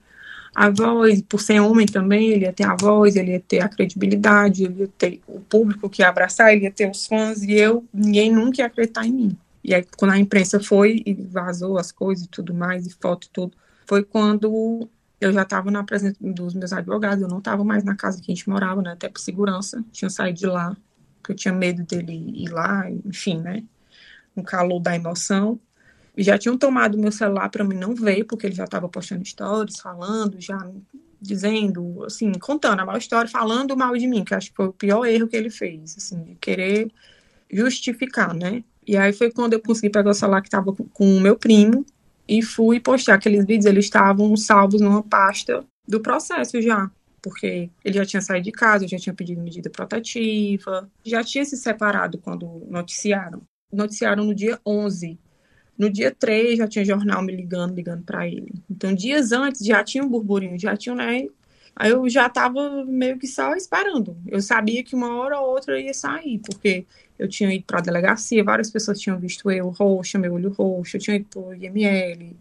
a 0.54 0.70
voz, 0.70 1.22
por 1.22 1.40
ser 1.42 1.60
homem 1.60 1.86
também, 1.86 2.30
ele 2.30 2.46
ia 2.46 2.54
ter 2.54 2.66
a 2.66 2.76
voz, 2.76 3.16
ele 3.16 3.32
ia 3.32 3.40
ter 3.40 3.62
a 3.62 3.70
credibilidade, 3.70 4.66
ele 4.66 4.82
ia 4.82 4.90
ter 4.98 5.22
o 5.28 5.40
público 5.40 5.90
que 5.90 6.02
ia 6.02 6.10
abraçar, 6.10 6.54
ele 6.54 6.66
ia 6.66 6.72
ter 6.72 6.90
os 6.90 7.06
fãs, 7.08 7.44
e 7.44 7.54
eu, 7.54 7.86
ninguém 7.94 8.32
nunca 8.32 8.62
ia 8.62 8.66
acreditar 8.66 9.06
em 9.06 9.12
mim. 9.12 9.38
E 9.64 9.74
aí, 9.74 9.86
quando 9.98 10.12
a 10.12 10.20
imprensa 10.20 10.60
foi 10.60 11.04
e 11.06 11.14
vazou 11.14 11.78
as 11.78 11.92
coisas 11.92 12.26
e 12.26 12.30
tudo 12.30 12.54
mais, 12.54 12.88
e 12.88 12.90
foto 12.90 13.28
e 13.28 13.30
tudo, 13.32 13.54
foi 13.86 14.04
quando 14.04 14.90
eu 15.20 15.34
já 15.34 15.44
estava 15.44 15.70
na 15.70 15.84
presença 15.84 16.18
dos 16.20 16.54
meus 16.54 16.74
advogados, 16.74 17.22
eu 17.22 17.28
não 17.28 17.40
estava 17.40 17.64
mais 17.64 17.84
na 17.84 17.96
casa 17.96 18.22
que 18.22 18.32
a 18.32 18.36
gente 18.36 18.50
morava, 18.50 18.82
né, 18.82 18.92
até 18.92 19.10
por 19.10 19.20
segurança, 19.20 19.84
tinha 19.92 20.10
saído 20.10 20.40
de 20.40 20.48
lá, 20.48 20.76
porque 21.18 21.34
eu 21.34 21.36
tinha 21.36 21.54
medo 21.54 21.84
dele 21.84 22.14
ir 22.44 22.50
lá, 22.50 22.90
enfim, 23.06 23.40
né, 23.40 23.64
no 24.36 24.44
calor 24.44 24.80
da 24.80 24.96
emoção 24.96 25.60
já 26.22 26.38
tinham 26.38 26.58
tomado 26.58 26.98
meu 26.98 27.12
celular 27.12 27.50
para 27.50 27.64
mim 27.64 27.76
não 27.76 27.96
ver, 27.96 28.24
porque 28.26 28.46
ele 28.48 28.56
já 28.56 28.66
estava 28.66 28.90
postando 28.90 29.26
stories, 29.26 29.80
falando, 29.80 30.40
já 30.40 30.58
dizendo, 31.22 32.04
assim, 32.04 32.32
contando 32.34 32.80
a 32.80 32.86
maior 32.86 32.98
história, 32.98 33.30
falando 33.30 33.76
mal 33.76 33.96
de 33.96 34.08
mim, 34.08 34.24
que 34.24 34.34
acho 34.34 34.50
que 34.50 34.56
foi 34.56 34.68
o 34.68 34.74
pior 34.74 35.06
erro 35.06 35.28
que 35.28 35.36
ele 35.36 35.50
fez, 35.50 35.96
assim, 35.98 36.22
de 36.24 36.36
querer 36.36 36.92
justificar, 37.52 38.34
né? 38.34 38.64
E 38.86 38.98
aí 38.98 39.14
foi 39.14 39.32
quando 39.32 39.54
eu 39.54 39.62
consegui 39.62 39.90
pegar 39.90 40.12
o 40.12 40.14
celular 40.14 40.42
que 40.42 40.48
estava 40.48 40.74
com 40.74 41.18
o 41.18 41.20
meu 41.20 41.38
primo 41.38 41.86
e 42.30 42.44
fui 42.44 42.80
postar 42.80 43.16
aqueles 43.16 43.44
vídeos, 43.44 43.66
eles 43.66 43.86
estavam 43.86 44.38
salvos 44.38 44.80
numa 44.80 45.02
pasta 45.02 45.66
do 45.88 46.00
processo 46.00 46.62
já, 46.62 46.90
porque 47.24 47.72
ele 47.84 47.96
já 47.96 48.06
tinha 48.06 48.22
saído 48.22 48.46
de 48.46 48.52
casa, 48.52 48.88
já 48.88 49.00
tinha 49.00 49.16
pedido 49.16 49.42
medida 49.42 49.68
protetiva, 49.68 50.88
já 51.04 51.24
tinha 51.24 51.44
se 51.44 51.58
separado 51.58 52.20
quando 52.20 52.68
noticiaram. 52.70 53.42
Noticiaram 53.74 54.24
no 54.24 54.36
dia 54.36 54.60
11 54.64 55.18
no 55.76 55.90
dia 55.90 56.14
3 56.14 56.58
já 56.58 56.68
tinha 56.68 56.84
jornal 56.84 57.24
me 57.24 57.34
ligando, 57.34 57.74
ligando 57.74 58.04
para 58.04 58.28
ele. 58.28 58.54
Então, 58.70 58.94
dias 58.94 59.32
antes 59.32 59.66
já 59.66 59.82
tinha 59.82 60.04
um 60.04 60.10
burburinho, 60.10 60.60
já 60.60 60.76
tinha, 60.76 60.94
né? 60.94 61.26
Aí 61.74 61.92
eu 61.92 62.10
já 62.10 62.28
estava 62.28 62.84
meio 62.84 63.18
que 63.18 63.26
só 63.26 63.56
esperando. 63.56 64.18
Eu 64.28 64.42
sabia 64.42 64.84
que 64.84 64.94
uma 64.94 65.16
hora 65.16 65.40
ou 65.40 65.52
outra 65.52 65.80
ia 65.80 65.94
sair, 65.94 66.40
porque 66.40 66.86
eu 67.20 67.28
tinha 67.28 67.54
ido 67.54 67.66
para 67.66 67.80
a 67.80 67.82
delegacia, 67.82 68.44
várias 68.44 68.72
pessoas 68.72 68.98
tinham 68.98 69.20
visto 69.20 69.52
eu 69.52 69.68
roxo, 69.70 70.18
meu 70.18 70.34
olho 70.34 70.50
roxo, 70.50 70.96
eu 70.96 71.02
tinha 71.02 71.18
ido 71.18 71.26
para 71.26 71.42
o 71.42 71.54
IML. 71.54 72.36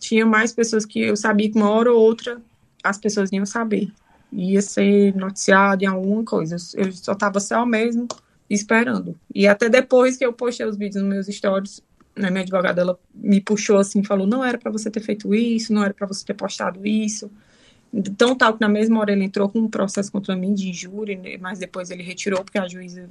Tinha 0.00 0.24
mais 0.24 0.52
pessoas 0.52 0.86
que 0.86 1.00
eu 1.00 1.16
sabia 1.16 1.50
que 1.50 1.56
uma 1.56 1.70
hora 1.70 1.92
ou 1.92 2.00
outra 2.00 2.40
as 2.82 2.98
pessoas 2.98 3.30
iam 3.30 3.44
saber. 3.44 3.92
Ia 4.32 4.62
ser 4.62 5.14
noticiado 5.14 5.84
em 5.84 5.86
alguma 5.86 6.24
coisa. 6.24 6.56
Eu 6.74 6.90
só 6.92 7.12
estava 7.12 7.38
só 7.38 7.66
mesmo 7.66 8.08
esperando. 8.48 9.14
E 9.34 9.46
até 9.46 9.68
depois 9.68 10.16
que 10.16 10.24
eu 10.24 10.32
postei 10.32 10.66
os 10.66 10.76
vídeos 10.76 11.02
nos 11.02 11.12
meus 11.12 11.26
stories, 11.26 11.82
né, 12.16 12.30
minha 12.30 12.42
advogada 12.42 12.80
ela 12.80 12.98
me 13.14 13.40
puxou 13.40 13.78
assim, 13.78 14.02
falou: 14.02 14.26
não 14.26 14.42
era 14.42 14.56
para 14.56 14.70
você 14.70 14.90
ter 14.90 15.00
feito 15.00 15.34
isso, 15.34 15.72
não 15.72 15.84
era 15.84 15.92
para 15.92 16.06
você 16.06 16.24
ter 16.24 16.34
postado 16.34 16.86
isso. 16.86 17.30
Então, 17.92 18.34
tal 18.34 18.54
que 18.54 18.60
na 18.60 18.68
mesma 18.68 18.98
hora 19.00 19.12
ele 19.12 19.24
entrou 19.24 19.48
com 19.50 19.58
um 19.58 19.68
processo 19.68 20.10
contra 20.10 20.34
mim 20.34 20.54
de 20.54 20.72
júri, 20.72 21.16
né, 21.16 21.36
mas 21.38 21.58
depois 21.58 21.90
ele 21.90 22.02
retirou 22.02 22.42
porque 22.42 22.58
a 22.58 22.66
juíza 22.66 23.08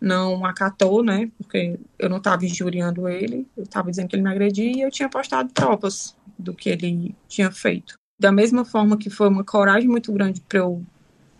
não 0.00 0.44
acatou, 0.44 1.02
né? 1.02 1.30
Porque 1.38 1.78
eu 1.98 2.08
não 2.08 2.18
estava 2.18 2.44
injuriando 2.44 3.08
ele, 3.08 3.46
eu 3.56 3.64
estava 3.64 3.90
dizendo 3.90 4.08
que 4.08 4.16
ele 4.16 4.22
me 4.22 4.30
agredia 4.30 4.70
e 4.70 4.80
eu 4.80 4.90
tinha 4.90 5.08
postado 5.08 5.52
provas 5.52 6.16
do 6.38 6.54
que 6.54 6.68
ele 6.70 7.14
tinha 7.26 7.50
feito. 7.50 7.94
Da 8.18 8.30
mesma 8.30 8.64
forma 8.64 8.96
que 8.96 9.10
foi 9.10 9.28
uma 9.28 9.44
coragem 9.44 9.88
muito 9.88 10.12
grande 10.12 10.40
para 10.40 10.60
eu 10.60 10.84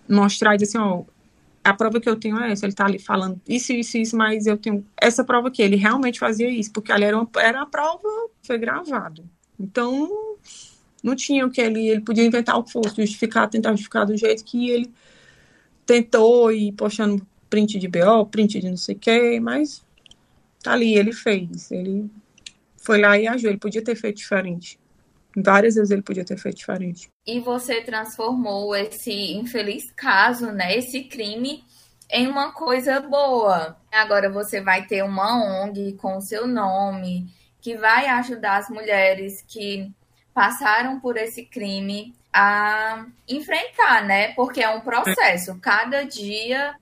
mostrar 0.09 0.55
e 0.55 0.59
dizer 0.59 0.79
assim, 0.79 0.87
ó, 0.87 1.05
a 1.63 1.75
prova 1.75 2.01
que 2.01 2.09
eu 2.09 2.17
tenho 2.17 2.39
é 2.39 2.53
essa, 2.53 2.67
ele 2.67 2.75
tá 2.75 2.87
ali 2.87 2.99
falando 2.99 3.41
isso, 3.47 3.73
isso, 3.73 3.99
isso, 3.99 4.17
mas 4.17 4.47
eu 4.47 4.57
tenho 4.57 4.85
essa 5.01 5.23
prova 5.23 5.51
que 5.51 5.63
ele 5.63 5.77
realmente 5.77 6.19
fazia 6.19 6.49
isso, 6.49 6.73
porque 6.73 6.91
ali 6.91 7.05
era 7.05 7.17
uma, 7.17 7.29
era 7.37 7.59
uma 7.59 7.67
prova, 7.67 8.09
foi 8.43 8.59
gravado. 8.59 9.29
Então, 9.59 10.37
não 11.03 11.15
tinha 11.15 11.47
o 11.47 11.51
que 11.51 11.61
ele, 11.61 11.89
ele 11.89 12.01
podia 12.01 12.25
inventar 12.25 12.57
o 12.57 12.65
que 12.65 12.73
fosse, 12.73 12.97
justificar, 12.97 13.49
tentar 13.49 13.71
justificar 13.71 14.07
do 14.07 14.17
jeito 14.17 14.45
que 14.45 14.71
ele 14.71 14.91
tentou 15.85 16.53
e 16.53 16.73
postando 16.73 17.27
print 17.49 17.79
de 17.79 17.89
BO, 17.89 18.27
print 18.27 18.61
de 18.61 18.71
não 18.71 18.77
sei 18.77 18.95
o 18.95 18.99
que, 18.99 19.41
mas 19.41 19.85
tá 20.63 20.73
ali, 20.73 20.95
ele 20.95 21.13
fez, 21.13 21.71
ele 21.71 22.11
foi 22.77 23.01
lá 23.01 23.19
e 23.19 23.27
agiu, 23.27 23.51
ele 23.51 23.59
podia 23.59 23.83
ter 23.83 23.95
feito 23.95 24.17
diferente. 24.17 24.79
Várias 25.37 25.75
vezes 25.75 25.91
ele 25.91 26.03
podia 26.03 26.25
ter 26.25 26.37
feito 26.37 26.57
diferente. 26.57 27.09
E 27.27 27.39
você 27.41 27.83
transformou 27.83 28.75
esse 28.75 29.13
infeliz 29.35 29.91
caso, 29.93 30.51
né, 30.53 30.77
esse 30.77 31.05
crime, 31.05 31.65
em 32.11 32.27
uma 32.27 32.53
coisa 32.53 33.01
boa. 33.01 33.77
Agora 33.93 34.31
você 34.31 34.61
vai 34.61 34.87
ter 34.87 35.05
uma 35.05 35.65
ONG 35.65 35.93
com 35.95 36.21
seu 36.21 36.47
nome, 36.47 37.27
que 37.61 37.77
vai 37.77 38.07
ajudar 38.07 38.59
as 38.59 38.71
mulheres 38.71 39.43
que 39.47 39.93
passaram 40.33 41.01
por 41.01 41.17
esse 41.17 41.45
crime 41.45 42.15
a 42.33 43.07
enfrentar, 43.29 44.05
né? 44.07 44.33
Porque 44.35 44.63
é 44.63 44.71
um 44.71 44.81
processo. 44.81 45.59
Cada 45.61 46.05
dia 46.05 46.75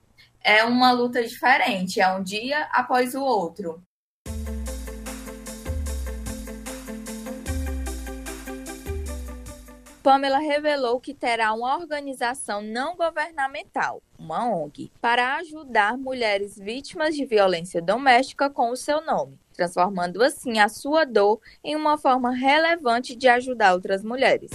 é 0.47 0.63
uma 0.63 0.93
luta 0.93 1.21
diferente, 1.21 1.99
é 1.99 2.07
um 2.07 2.23
dia 2.23 2.69
após 2.71 3.13
o 3.13 3.21
outro. 3.21 3.83
Pamela 10.01 10.37
revelou 10.37 11.01
que 11.01 11.13
terá 11.13 11.51
uma 11.51 11.75
organização 11.75 12.61
não 12.61 12.95
governamental, 12.95 14.01
uma 14.17 14.49
ONG, 14.49 14.89
para 15.01 15.35
ajudar 15.35 15.97
mulheres 15.97 16.57
vítimas 16.57 17.13
de 17.13 17.25
violência 17.25 17.81
doméstica 17.81 18.49
com 18.49 18.69
o 18.69 18.77
seu 18.77 19.01
nome, 19.01 19.37
transformando 19.53 20.23
assim 20.23 20.59
a 20.59 20.69
sua 20.69 21.03
dor 21.03 21.41
em 21.61 21.75
uma 21.75 21.97
forma 21.97 22.31
relevante 22.31 23.17
de 23.17 23.27
ajudar 23.27 23.73
outras 23.73 24.01
mulheres. 24.01 24.51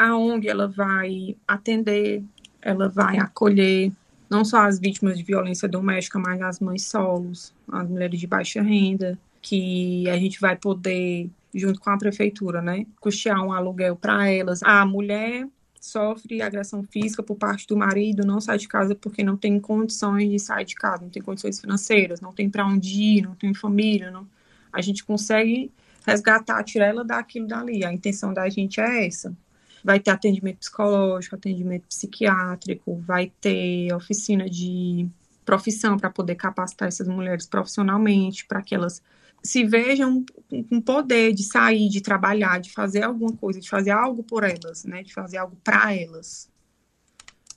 A 0.00 0.16
ONG 0.16 0.48
ela 0.48 0.66
vai 0.66 1.36
atender, 1.46 2.24
ela 2.62 2.88
vai 2.88 3.18
acolher 3.18 3.92
não 4.30 4.46
só 4.46 4.62
as 4.62 4.78
vítimas 4.78 5.18
de 5.18 5.22
violência 5.22 5.68
doméstica, 5.68 6.18
mas 6.18 6.40
as 6.40 6.58
mães 6.58 6.86
solos, 6.86 7.52
as 7.70 7.86
mulheres 7.86 8.18
de 8.18 8.26
baixa 8.26 8.62
renda, 8.62 9.18
que 9.42 10.08
a 10.08 10.16
gente 10.16 10.40
vai 10.40 10.56
poder, 10.56 11.28
junto 11.54 11.78
com 11.78 11.90
a 11.90 11.98
prefeitura, 11.98 12.62
né, 12.62 12.86
custear 12.98 13.44
um 13.44 13.52
aluguel 13.52 13.94
para 13.94 14.26
elas. 14.30 14.62
A 14.62 14.86
mulher 14.86 15.46
sofre 15.78 16.40
agressão 16.40 16.82
física 16.82 17.22
por 17.22 17.36
parte 17.36 17.66
do 17.66 17.76
marido, 17.76 18.24
não 18.24 18.40
sai 18.40 18.56
de 18.56 18.68
casa 18.68 18.94
porque 18.94 19.22
não 19.22 19.36
tem 19.36 19.60
condições 19.60 20.30
de 20.30 20.38
sair 20.38 20.64
de 20.64 20.76
casa, 20.76 21.02
não 21.02 21.10
tem 21.10 21.20
condições 21.22 21.60
financeiras, 21.60 22.22
não 22.22 22.32
tem 22.32 22.48
para 22.48 22.66
onde 22.66 22.88
ir, 22.88 23.20
não 23.20 23.34
tem 23.34 23.52
família, 23.52 24.10
não. 24.10 24.26
A 24.72 24.80
gente 24.80 25.04
consegue 25.04 25.70
resgatar, 26.06 26.64
tirar 26.64 26.86
ela 26.86 27.04
daquilo 27.04 27.46
dali. 27.46 27.84
A 27.84 27.92
intenção 27.92 28.32
da 28.32 28.48
gente 28.48 28.80
é 28.80 29.06
essa. 29.06 29.36
Vai 29.84 30.00
ter 30.00 30.10
atendimento 30.10 30.58
psicológico, 30.58 31.36
atendimento 31.36 31.86
psiquiátrico, 31.88 33.00
vai 33.06 33.32
ter 33.40 33.92
oficina 33.94 34.48
de 34.48 35.08
profissão 35.44 35.96
para 35.96 36.10
poder 36.10 36.34
capacitar 36.34 36.88
essas 36.88 37.08
mulheres 37.08 37.46
profissionalmente, 37.46 38.46
para 38.46 38.62
que 38.62 38.74
elas 38.74 39.02
se 39.42 39.64
vejam 39.64 40.24
com 40.68 40.80
poder 40.80 41.32
de 41.32 41.42
sair, 41.42 41.88
de 41.88 42.00
trabalhar, 42.00 42.60
de 42.60 42.70
fazer 42.70 43.02
alguma 43.02 43.32
coisa, 43.32 43.58
de 43.58 43.68
fazer 43.68 43.90
algo 43.90 44.22
por 44.22 44.44
elas, 44.44 44.84
né? 44.84 45.02
De 45.02 45.12
fazer 45.12 45.38
algo 45.38 45.56
para 45.64 45.94
elas. 45.94 46.50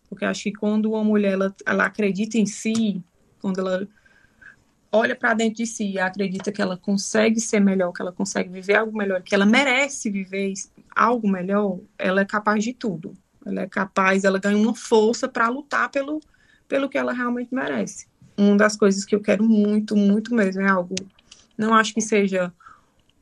Porque 0.10 0.26
acho 0.26 0.44
que 0.44 0.54
quando 0.54 0.92
uma 0.92 1.04
mulher 1.04 1.34
ela, 1.34 1.56
ela 1.66 1.86
acredita 1.86 2.38
em 2.38 2.46
si, 2.46 3.04
quando 3.40 3.60
ela 3.60 3.88
olha 4.94 5.16
para 5.16 5.34
dentro 5.34 5.56
de 5.56 5.66
si 5.66 5.94
e 5.94 6.00
acredita 6.00 6.52
que 6.52 6.62
ela 6.62 6.78
consegue 6.78 7.40
ser 7.42 7.60
melhor, 7.60 7.92
que 7.92 8.02
ela 8.02 8.12
consegue 8.12 8.48
viver 8.50 8.76
algo 8.76 8.96
melhor, 8.96 9.24
que 9.24 9.34
ela 9.34 9.46
merece 9.46 10.12
viver 10.12 10.54
algo 10.96 11.28
melhor, 11.28 11.80
ela 11.98 12.22
é 12.22 12.26
capaz 12.26 12.64
de 12.64 12.74
tudo. 12.74 13.18
Ela 13.44 13.62
é 13.62 13.68
capaz, 13.68 14.24
ela 14.24 14.40
ganha 14.40 14.56
uma 14.56 14.76
força 14.76 15.28
para 15.28 15.50
lutar 15.50 15.90
pelo, 15.90 16.22
pelo 16.68 16.88
que 16.88 16.98
ela 16.98 17.12
realmente 17.12 17.54
merece. 17.54 18.06
Uma 18.38 18.56
das 18.56 18.78
coisas 18.78 19.04
que 19.04 19.16
eu 19.16 19.20
quero 19.20 19.44
muito, 19.44 19.96
muito 19.96 20.34
mesmo 20.34 20.62
é 20.62 20.70
algo. 20.70 20.96
Não 21.58 21.74
acho 21.74 21.94
que 21.94 22.02
seja 22.02 22.54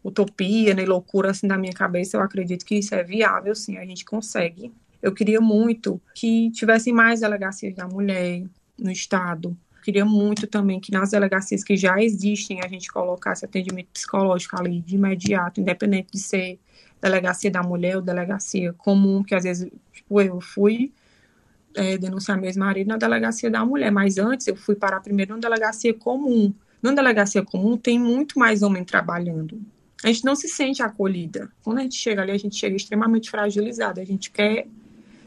utopia 0.03 0.73
nem 0.73 0.86
loucura 0.86 1.31
assim 1.31 1.47
da 1.47 1.57
minha 1.57 1.73
cabeça. 1.73 2.17
Eu 2.17 2.21
acredito 2.21 2.65
que 2.65 2.75
isso 2.75 2.93
é 2.93 3.03
viável, 3.03 3.55
sim. 3.55 3.77
A 3.77 3.86
gente 3.86 4.03
consegue. 4.03 4.73
Eu 5.01 5.13
queria 5.13 5.39
muito 5.39 5.99
que 6.13 6.51
tivessem 6.51 6.93
mais 6.93 7.21
delegacias 7.21 7.73
da 7.73 7.88
mulher 7.88 8.43
no 8.77 8.91
estado, 8.91 9.57
Queria 9.82 10.06
muito 10.06 10.48
também 10.48 10.80
que 10.80 10.91
nas 10.91 11.12
delegacias 11.12 11.63
que 11.63 11.76
já 11.76 12.02
existem 12.02 12.62
a 12.63 12.67
gente 12.67 12.91
colocasse 12.91 13.44
atendimento 13.44 13.88
psicológico 13.94 14.60
ali 14.60 14.82
de 14.82 14.96
imediato, 14.96 15.60
independente 15.60 16.12
de 16.12 16.20
ser 16.20 16.60
delegacia 17.02 17.50
da 17.50 17.63
mulher 17.63 17.96
ou 17.96 18.02
delegacia 18.02 18.74
comum, 18.74 19.24
que 19.24 19.34
às 19.34 19.44
vezes, 19.44 19.70
tipo, 19.91 20.22
eu 20.22 20.39
fui 20.39 20.91
é, 21.76 21.98
denunciar 21.98 22.38
meu 22.38 22.46
ex-marido 22.46 22.88
na 22.88 22.98
delegacia 22.98 23.50
da 23.50 23.65
mulher, 23.65 23.91
mas 23.91 24.17
antes 24.17 24.48
eu 24.48 24.56
fui 24.56 24.76
parar 24.76 25.00
primeiro 25.02 25.34
na 25.34 25.39
delegacia 25.39 25.94
comum. 25.94 26.54
Na 26.82 26.91
delegacia 26.91 27.44
comum 27.44 27.78
tem 27.78 28.00
muito 28.00 28.38
mais 28.38 28.62
homem 28.62 28.84
trabalhando. 28.84 29.60
A 30.04 30.08
gente 30.08 30.26
não 30.26 30.36
se 30.36 30.48
sente 30.48 30.82
acolhida. 30.82 31.52
Quando 31.63 31.78
a 31.78 31.82
gente 31.82 31.96
chega 31.96 32.22
ali, 32.24 32.32
a 32.32 32.38
gente 32.38 32.56
chega 32.56 32.76
extremamente 32.76 33.30
fragilizada. 33.30 34.02
A 34.02 34.06
gente 34.06 34.32
quer 34.32 34.67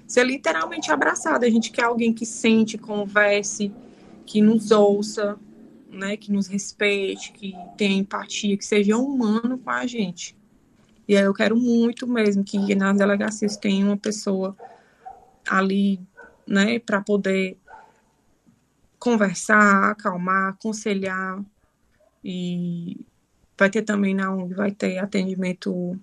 ser 0.06 0.24
literalmente 0.24 0.90
abraçada. 0.90 1.46
A 1.46 1.50
gente 1.50 1.70
quer 1.70 1.84
alguém 1.84 2.12
que 2.12 2.26
sente, 2.26 2.76
converse, 2.76 3.72
que 4.26 4.40
nos 4.40 4.70
ouça, 4.70 5.38
né, 5.90 6.16
que 6.16 6.32
nos 6.32 6.46
respeite, 6.46 7.32
que 7.32 7.54
tenha 7.76 7.96
empatia, 7.96 8.56
que 8.56 8.64
seja 8.64 8.96
humano 8.96 9.58
com 9.58 9.70
a 9.70 9.86
gente. 9.86 10.36
E 11.06 11.16
aí 11.16 11.24
eu 11.24 11.34
quero 11.34 11.56
muito 11.56 12.06
mesmo 12.06 12.42
que 12.42 12.74
nas 12.74 12.96
delegacias 12.96 13.56
tenha 13.56 13.84
uma 13.84 13.96
pessoa 13.96 14.56
ali, 15.46 16.00
né, 16.46 16.78
para 16.78 17.00
poder 17.00 17.58
conversar, 18.98 19.90
acalmar, 19.90 20.50
aconselhar 20.50 21.44
e 22.24 23.06
vai 23.56 23.68
ter 23.68 23.82
também 23.82 24.14
na 24.14 24.32
ONG 24.32 24.54
vai 24.54 24.72
ter 24.72 24.98
atendimento 24.98 25.98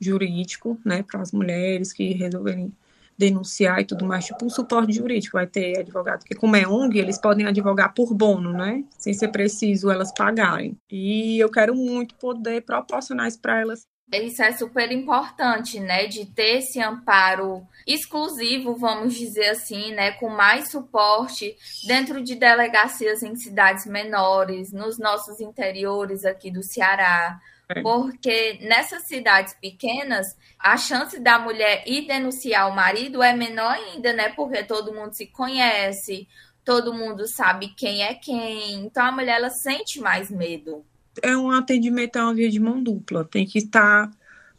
jurídico, 0.00 0.78
né, 0.84 1.04
para 1.04 1.20
as 1.20 1.30
mulheres 1.30 1.92
que 1.92 2.12
resolverem 2.12 2.72
denunciar 3.16 3.80
e 3.80 3.84
tudo 3.84 4.04
mais, 4.04 4.24
tipo 4.24 4.44
um 4.44 4.50
suporte 4.50 4.92
jurídico, 4.92 5.36
vai 5.36 5.46
ter 5.46 5.78
advogado, 5.78 6.20
porque 6.20 6.34
como 6.34 6.56
é 6.56 6.66
ONG, 6.66 6.98
eles 6.98 7.20
podem 7.20 7.46
advogar 7.46 7.94
por 7.94 8.14
bono, 8.14 8.52
né? 8.52 8.84
Sem 8.98 9.12
ser 9.14 9.28
preciso 9.28 9.90
elas 9.90 10.12
pagarem. 10.12 10.76
E 10.90 11.38
eu 11.38 11.50
quero 11.50 11.74
muito 11.74 12.14
poder 12.16 12.62
proporcionar 12.62 13.28
isso 13.28 13.40
para 13.40 13.60
elas. 13.60 13.86
Isso 14.12 14.42
é 14.42 14.52
super 14.52 14.92
importante, 14.92 15.80
né? 15.80 16.06
De 16.06 16.26
ter 16.26 16.58
esse 16.58 16.78
amparo 16.80 17.66
exclusivo, 17.86 18.76
vamos 18.76 19.14
dizer 19.14 19.48
assim, 19.48 19.92
né? 19.92 20.12
Com 20.12 20.28
mais 20.28 20.70
suporte 20.70 21.56
dentro 21.86 22.22
de 22.22 22.34
delegacias 22.34 23.22
em 23.22 23.34
cidades 23.36 23.86
menores, 23.86 24.70
nos 24.70 24.98
nossos 24.98 25.40
interiores 25.40 26.26
aqui 26.26 26.50
do 26.50 26.62
Ceará. 26.62 27.40
Porque 27.82 28.58
nessas 28.62 29.04
cidades 29.04 29.54
pequenas, 29.54 30.36
a 30.58 30.76
chance 30.76 31.18
da 31.18 31.38
mulher 31.38 31.84
ir 31.86 32.06
denunciar 32.06 32.70
o 32.70 32.74
marido 32.74 33.22
é 33.22 33.34
menor 33.34 33.72
ainda, 33.72 34.12
né? 34.12 34.28
Porque 34.30 34.62
todo 34.62 34.92
mundo 34.92 35.14
se 35.14 35.26
conhece, 35.26 36.28
todo 36.64 36.92
mundo 36.92 37.26
sabe 37.26 37.68
quem 37.76 38.02
é 38.02 38.14
quem. 38.14 38.84
Então 38.84 39.04
a 39.04 39.12
mulher 39.12 39.36
ela 39.36 39.50
sente 39.50 40.00
mais 40.00 40.30
medo. 40.30 40.84
É 41.22 41.36
um 41.36 41.50
atendimento, 41.50 42.16
é 42.16 42.22
uma 42.22 42.34
via 42.34 42.50
de 42.50 42.60
mão 42.60 42.82
dupla. 42.82 43.24
Tem 43.24 43.46
que 43.46 43.58
estar 43.58 44.10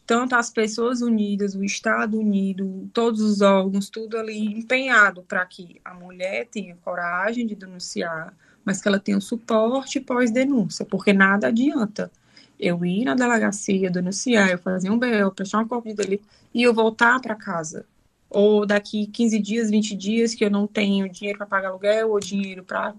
tanto 0.05 0.35
as 0.35 0.49
pessoas 0.49 1.01
unidas, 1.01 1.55
o 1.55 1.63
Estado 1.63 2.19
unido, 2.19 2.89
todos 2.93 3.21
os 3.21 3.41
órgãos, 3.41 3.89
tudo 3.89 4.17
ali 4.17 4.45
empenhado 4.45 5.23
para 5.23 5.45
que 5.45 5.79
a 5.83 5.93
mulher 5.93 6.47
tenha 6.47 6.75
coragem 6.83 7.47
de 7.47 7.55
denunciar, 7.55 8.33
mas 8.65 8.81
que 8.81 8.87
ela 8.87 8.99
tenha 8.99 9.17
o 9.17 9.21
suporte 9.21 9.99
pós-denúncia, 9.99 10.85
porque 10.85 11.13
nada 11.13 11.47
adianta 11.47 12.11
eu 12.59 12.83
ir 12.85 13.05
na 13.05 13.15
delegacia, 13.15 13.89
denunciar, 13.89 14.49
eu 14.49 14.57
fazer 14.57 14.89
um 14.89 14.97
BL, 14.97 15.31
prestar 15.35 15.59
uma 15.59 15.67
cópia 15.67 15.93
dele 15.93 16.21
e 16.53 16.63
eu 16.63 16.73
voltar 16.73 17.19
para 17.19 17.35
casa. 17.35 17.85
Ou 18.29 18.65
daqui 18.65 19.07
15 19.07 19.39
dias, 19.39 19.69
20 19.69 19.95
dias 19.95 20.33
que 20.33 20.43
eu 20.43 20.49
não 20.49 20.65
tenho 20.65 21.07
dinheiro 21.09 21.37
para 21.37 21.47
pagar 21.47 21.69
aluguel 21.69 22.11
ou 22.11 22.19
dinheiro 22.19 22.63
para 22.63 22.95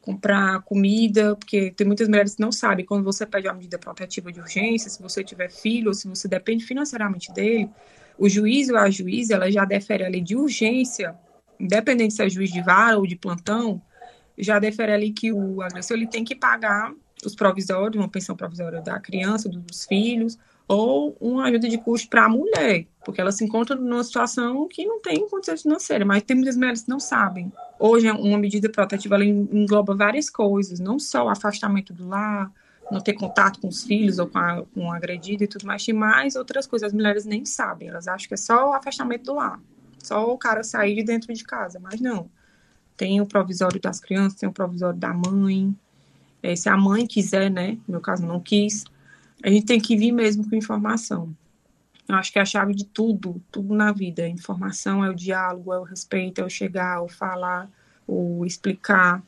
comprar 0.00 0.62
comida, 0.62 1.36
porque 1.36 1.70
tem 1.72 1.86
muitas 1.86 2.08
mulheres 2.08 2.34
que 2.34 2.40
não 2.40 2.50
sabem 2.50 2.84
quando 2.84 3.04
você 3.04 3.26
pede 3.26 3.46
uma 3.46 3.54
medida 3.54 3.78
protetiva 3.78 4.32
de 4.32 4.40
urgência, 4.40 4.88
se 4.88 5.02
você 5.02 5.22
tiver 5.22 5.50
filho 5.50 5.88
ou 5.88 5.94
se 5.94 6.08
você 6.08 6.26
depende 6.26 6.64
financeiramente 6.64 7.30
dele, 7.30 7.68
o 8.16 8.26
juiz 8.26 8.70
ou 8.70 8.78
a 8.78 8.90
juíza, 8.90 9.34
ela 9.34 9.50
já 9.50 9.66
defere 9.66 10.06
a 10.06 10.08
lei 10.08 10.22
de 10.22 10.34
urgência, 10.34 11.14
independente 11.60 12.14
se 12.14 12.24
é 12.24 12.28
juiz 12.28 12.50
de 12.50 12.62
vara 12.62 12.96
ou 12.96 13.06
de 13.06 13.16
plantão, 13.16 13.82
já 14.38 14.58
defere 14.58 14.92
ali 14.92 15.12
que 15.12 15.30
o 15.30 15.60
agressor 15.60 15.96
ele 15.96 16.06
tem 16.06 16.24
que 16.24 16.34
pagar 16.34 16.94
os 17.24 17.34
provisórios, 17.34 17.96
uma 17.96 18.08
pensão 18.08 18.36
provisória 18.36 18.80
da 18.80 18.98
criança, 19.00 19.48
dos 19.48 19.84
filhos, 19.84 20.38
ou 20.68 21.16
uma 21.18 21.46
ajuda 21.46 21.68
de 21.68 21.78
custo 21.78 22.08
para 22.10 22.26
a 22.26 22.28
mulher, 22.28 22.86
porque 23.02 23.20
ela 23.20 23.32
se 23.32 23.42
encontra 23.42 23.74
numa 23.74 24.04
situação 24.04 24.68
que 24.68 24.84
não 24.84 25.00
tem 25.00 25.26
condições 25.26 25.62
financeiras, 25.62 26.06
mas 26.06 26.22
tem 26.22 26.36
muitas 26.36 26.56
mulheres 26.56 26.82
que 26.82 26.90
não 26.90 27.00
sabem. 27.00 27.50
Hoje, 27.78 28.10
uma 28.10 28.36
medida 28.36 28.68
protetiva 28.68 29.14
ela 29.14 29.24
engloba 29.24 29.94
várias 29.94 30.28
coisas, 30.28 30.78
não 30.78 30.98
só 30.98 31.24
o 31.24 31.28
afastamento 31.30 31.94
do 31.94 32.06
lar, 32.06 32.52
não 32.90 33.00
ter 33.00 33.14
contato 33.14 33.60
com 33.60 33.68
os 33.68 33.82
filhos 33.82 34.18
ou 34.18 34.26
com, 34.26 34.38
a, 34.38 34.62
com 34.74 34.86
o 34.86 34.92
agredido 34.92 35.44
e 35.44 35.46
tudo 35.46 35.66
mais, 35.66 35.84
tem 35.84 35.94
mais 35.94 36.36
outras 36.36 36.66
coisas. 36.66 36.88
As 36.88 36.92
mulheres 36.92 37.24
nem 37.24 37.44
sabem, 37.44 37.88
elas 37.88 38.06
acham 38.06 38.28
que 38.28 38.34
é 38.34 38.36
só 38.36 38.70
o 38.70 38.72
afastamento 38.74 39.24
do 39.24 39.34
lar, 39.34 39.60
só 39.98 40.30
o 40.30 40.36
cara 40.36 40.62
sair 40.62 40.96
de 40.96 41.02
dentro 41.02 41.32
de 41.32 41.44
casa, 41.44 41.80
mas 41.80 42.00
não. 42.00 42.30
Tem 42.94 43.20
o 43.20 43.26
provisório 43.26 43.80
das 43.80 44.00
crianças, 44.00 44.38
tem 44.38 44.48
o 44.48 44.52
provisório 44.52 44.98
da 44.98 45.14
mãe, 45.14 45.74
é, 46.42 46.54
se 46.54 46.68
a 46.68 46.76
mãe 46.76 47.06
quiser, 47.06 47.50
né? 47.50 47.72
No 47.86 47.92
meu 47.92 48.00
caso, 48.00 48.26
não 48.26 48.40
quis, 48.40 48.84
a 49.42 49.48
gente 49.48 49.66
tem 49.66 49.80
que 49.80 49.96
vir 49.96 50.12
mesmo 50.12 50.48
com 50.48 50.56
informação. 50.56 51.34
Eu 52.08 52.14
acho 52.16 52.32
que 52.32 52.38
é 52.38 52.42
a 52.42 52.46
chave 52.46 52.74
de 52.74 52.86
tudo, 52.86 53.42
tudo 53.52 53.74
na 53.74 53.92
vida. 53.92 54.22
A 54.22 54.28
informação 54.28 55.04
é 55.04 55.10
o 55.10 55.14
diálogo, 55.14 55.72
é 55.72 55.78
o 55.78 55.84
respeito, 55.84 56.40
é 56.40 56.44
o 56.44 56.48
chegar, 56.48 57.02
o 57.02 57.08
falar, 57.08 57.70
o 58.06 58.46
explicar. 58.46 59.22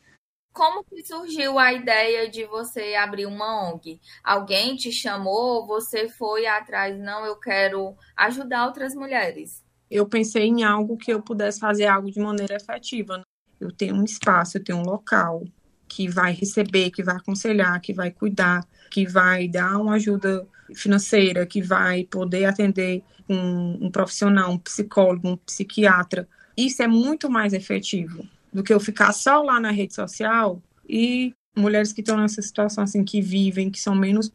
Como 0.53 0.83
que 0.83 1.05
surgiu 1.05 1.59
a 1.59 1.73
ideia 1.73 2.29
de 2.29 2.45
você 2.47 2.95
abrir 2.95 3.27
uma 3.27 3.71
ONG? 3.71 4.01
Alguém 4.25 4.77
te 4.77 4.91
chamou? 4.91 5.67
Você 5.67 6.09
foi 6.09 6.47
atrás? 6.47 6.99
Não, 6.99 7.25
eu 7.25 7.37
quero 7.37 7.95
ajudar 8.17 8.67
outras 8.67 8.95
mulheres. 8.95 9.63
Eu 9.91 10.07
pensei 10.07 10.47
em 10.47 10.65
algo 10.65 10.97
que 10.97 11.13
eu 11.13 11.21
pudesse 11.21 11.61
fazer 11.61 11.87
algo 11.87 12.11
de 12.11 12.19
maneira 12.19 12.57
efetiva. 12.57 13.23
Eu 13.61 13.71
tenho 13.71 13.95
um 13.95 14.05
espaço, 14.05 14.57
eu 14.57 14.65
tenho 14.65 14.79
um 14.79 14.85
local, 14.85 15.45
que 15.91 16.09
vai 16.09 16.33
receber, 16.33 16.91
que 16.91 17.03
vai 17.03 17.17
aconselhar, 17.17 17.81
que 17.81 17.93
vai 17.93 18.13
cuidar, 18.13 18.65
que 18.89 19.05
vai 19.09 19.49
dar 19.49 19.77
uma 19.77 19.95
ajuda 19.95 20.47
financeira, 20.73 21.45
que 21.45 21.61
vai 21.61 22.05
poder 22.05 22.45
atender 22.45 23.03
um, 23.29 23.87
um 23.87 23.91
profissional, 23.91 24.53
um 24.53 24.59
psicólogo, 24.59 25.29
um 25.29 25.37
psiquiatra. 25.37 26.29
Isso 26.57 26.81
é 26.81 26.87
muito 26.87 27.29
mais 27.29 27.53
efetivo 27.53 28.25
do 28.53 28.63
que 28.63 28.73
eu 28.73 28.79
ficar 28.79 29.13
só 29.13 29.43
lá 29.43 29.59
na 29.59 29.73
rede 29.73 29.93
social 29.93 30.63
e 30.89 31.35
mulheres 31.57 31.93
que 31.93 32.03
estão 32.03 32.17
nessa 32.17 32.41
situação 32.41 32.85
assim 32.85 33.03
que 33.03 33.21
vivem, 33.21 33.69
que 33.69 33.81
são 33.81 33.95
menos 33.95 34.33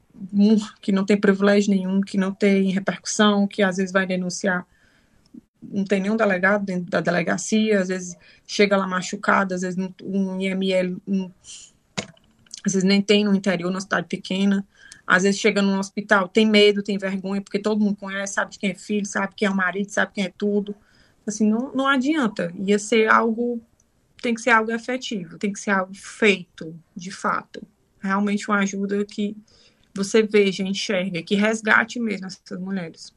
que 0.81 0.91
não 0.91 1.05
tem 1.05 1.17
privilégio 1.17 1.73
nenhum, 1.73 2.01
que 2.01 2.17
não 2.17 2.33
tem 2.33 2.69
repercussão, 2.69 3.47
que 3.47 3.63
às 3.63 3.77
vezes 3.77 3.93
vai 3.93 4.05
denunciar 4.05 4.67
não 5.71 5.85
tem 5.85 6.01
nenhum 6.01 6.15
delegado 6.15 6.65
dentro 6.65 6.89
da 6.89 7.01
delegacia, 7.01 7.79
às 7.79 7.87
vezes 7.87 8.15
chega 8.45 8.77
lá 8.77 8.87
machucada, 8.87 9.55
às 9.55 9.61
vezes 9.61 9.77
um 10.03 10.39
IML, 10.39 11.01
um, 11.07 11.31
às 12.65 12.73
vezes 12.73 12.83
nem 12.83 13.01
tem 13.01 13.23
no 13.23 13.35
interior, 13.35 13.69
numa 13.69 13.81
cidade 13.81 14.07
pequena, 14.07 14.65
às 15.05 15.23
vezes 15.23 15.39
chega 15.39 15.61
num 15.61 15.77
hospital, 15.77 16.27
tem 16.27 16.45
medo, 16.45 16.81
tem 16.81 16.97
vergonha, 16.97 17.41
porque 17.41 17.59
todo 17.59 17.83
mundo 17.83 17.97
conhece, 17.97 18.33
sabe 18.33 18.57
quem 18.57 18.71
é 18.71 18.75
filho, 18.75 19.05
sabe 19.05 19.33
quem 19.35 19.47
é 19.47 19.51
o 19.51 19.55
marido, 19.55 19.89
sabe 19.89 20.13
quem 20.13 20.25
é 20.25 20.33
tudo. 20.35 20.75
Assim, 21.27 21.47
não, 21.47 21.71
não 21.73 21.87
adianta. 21.87 22.51
Ia 22.57 22.79
ser 22.79 23.07
algo, 23.07 23.61
tem 24.21 24.33
que 24.33 24.41
ser 24.41 24.49
algo 24.49 24.71
efetivo, 24.71 25.37
tem 25.37 25.53
que 25.53 25.59
ser 25.59 25.71
algo 25.71 25.93
feito, 25.93 26.75
de 26.95 27.11
fato. 27.11 27.61
Realmente 27.99 28.49
uma 28.49 28.59
ajuda 28.59 29.05
que 29.05 29.35
você 29.93 30.23
veja, 30.23 30.63
enxerga, 30.63 31.21
que 31.21 31.35
resgate 31.35 31.99
mesmo 31.99 32.27
essas 32.27 32.59
mulheres. 32.59 33.13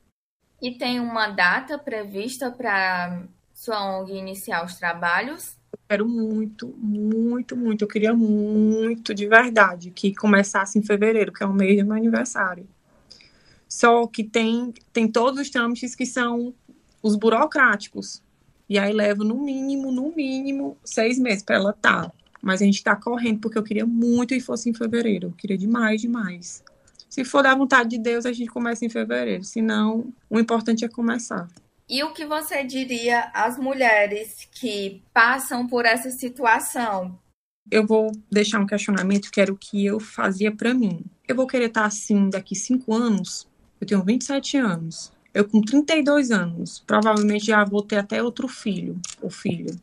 E 0.61 0.73
tem 0.73 0.99
uma 0.99 1.29
data 1.29 1.79
prevista 1.79 2.51
para 2.51 3.23
sua 3.55 4.01
ONG 4.01 4.13
iniciar 4.13 4.65
os 4.65 4.75
trabalhos? 4.75 5.57
Eu 5.73 5.79
quero 5.89 6.09
muito, 6.09 6.75
muito, 6.79 7.57
muito. 7.57 7.83
Eu 7.83 7.89
queria 7.89 8.15
muito, 8.15 9.15
de 9.15 9.27
verdade, 9.27 9.91
que 9.91 10.15
começasse 10.15 10.79
em 10.79 10.83
fevereiro, 10.83 11.33
que 11.33 11.43
é 11.43 11.47
o 11.47 11.53
mês 11.53 11.81
do 11.81 11.87
meu 11.87 11.97
aniversário. 11.97 12.67
Só 13.69 14.07
que 14.07 14.25
tem, 14.25 14.73
tem 14.93 15.07
todos 15.07 15.41
os 15.41 15.51
trâmites 15.51 15.95
que 15.95 16.07
são 16.07 16.55
os 17.03 17.15
burocráticos. 17.15 18.23
E 18.69 18.79
aí 18.79 18.93
leva 18.93 19.23
no 19.23 19.37
mínimo, 19.37 19.93
no 19.93 20.15
mínimo, 20.15 20.77
seis 20.85 21.19
meses 21.19 21.43
para 21.43 21.57
ela 21.57 21.71
estar. 21.71 22.07
Tá. 22.07 22.13
Mas 22.41 22.63
a 22.63 22.65
gente 22.65 22.77
está 22.77 22.95
correndo, 22.97 23.41
porque 23.41 23.59
eu 23.59 23.63
queria 23.63 23.87
muito 23.87 24.35
que 24.35 24.41
fosse 24.41 24.71
em 24.71 24.75
fevereiro. 24.75 25.29
Eu 25.29 25.33
queria 25.33 25.59
demais, 25.59 26.01
demais. 26.01 26.63
Se 27.09 27.25
for 27.25 27.43
da 27.43 27.55
vontade 27.55 27.91
de 27.91 27.99
Deus, 27.99 28.27
a 28.27 28.33
gente 28.33 28.51
começa 28.51 28.85
em 28.85 28.91
fevereiro. 28.91 29.45
Se 29.45 29.63
não, 29.63 30.13
o 30.29 30.39
importante 30.39 30.85
é 30.85 30.89
começar. 30.89 31.49
E 31.89 32.05
o 32.05 32.13
que 32.13 32.27
você 32.27 32.63
diria 32.63 33.31
às 33.33 33.59
mulheres 33.59 34.47
que 34.53 35.03
passam 35.13 35.67
por 35.67 35.87
essa 35.87 36.11
situação? 36.11 37.19
Eu 37.71 37.87
vou 37.87 38.13
deixar 38.31 38.61
um 38.61 38.67
questionamento 38.67 39.31
que 39.31 39.41
era 39.41 39.53
o 39.53 39.57
que 39.57 39.87
eu 39.87 39.99
fazia 39.99 40.55
para 40.55 40.75
mim. 40.75 41.05
Eu 41.27 41.35
vou 41.35 41.47
querer 41.47 41.67
estar 41.67 41.87
assim 41.87 42.29
daqui 42.29 42.55
cinco 42.55 42.95
anos? 42.95 43.49
Eu 43.81 43.87
tenho 43.87 44.03
27 44.03 44.57
anos. 44.59 45.13
Eu 45.33 45.47
com 45.49 45.61
32 45.61 46.31
anos, 46.31 46.83
provavelmente 46.87 47.47
já 47.47 47.65
vou 47.65 47.83
ter 47.83 47.97
até 47.97 48.23
outro 48.23 48.49
filho, 48.49 48.99
ou 49.21 49.31
filho. 49.31 49.79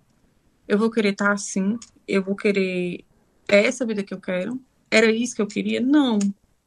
Eu 0.68 0.78
vou 0.78 0.90
querer 0.90 1.14
estar 1.14 1.32
assim? 1.32 1.78
Eu 2.08 2.24
vou 2.24 2.36
querer 2.36 3.04
é 3.48 3.66
essa 3.66 3.86
vida 3.86 4.04
que 4.04 4.14
eu 4.14 4.20
quero? 4.20 4.60
Era 4.90 5.12
isso 5.12 5.36
que 5.36 5.42
eu 5.42 5.48
queria? 5.48 5.80
Não. 5.80 6.20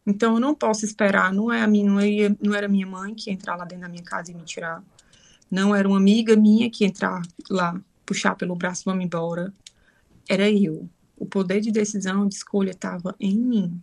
Então 0.08 0.34
eu 0.34 0.40
não 0.40 0.54
posso 0.54 0.86
esperar, 0.86 1.34
não 1.34 1.52
é 1.52 1.60
a 1.60 1.66
minha, 1.66 1.84
não, 1.84 2.00
ia, 2.00 2.34
não 2.40 2.54
era 2.54 2.66
minha 2.66 2.86
mãe 2.86 3.14
que 3.14 3.28
ia 3.28 3.34
entrar 3.34 3.56
lá 3.56 3.66
dentro 3.66 3.82
da 3.82 3.90
minha 3.90 4.02
casa 4.02 4.32
e 4.32 4.34
me 4.34 4.42
tirar. 4.42 4.82
Não 5.50 5.76
era 5.76 5.86
uma 5.86 5.98
amiga 5.98 6.34
minha 6.34 6.70
que 6.70 6.82
ia 6.82 6.88
entrar 6.88 7.20
lá, 7.50 7.78
puxar 8.06 8.34
pelo 8.34 8.56
braço, 8.56 8.84
vamos 8.86 9.04
embora. 9.04 9.52
Era 10.26 10.50
eu. 10.50 10.88
O 11.14 11.26
poder 11.26 11.60
de 11.60 11.70
decisão, 11.70 12.26
de 12.26 12.36
escolha 12.36 12.70
estava 12.70 13.14
em 13.20 13.36
mim. 13.36 13.82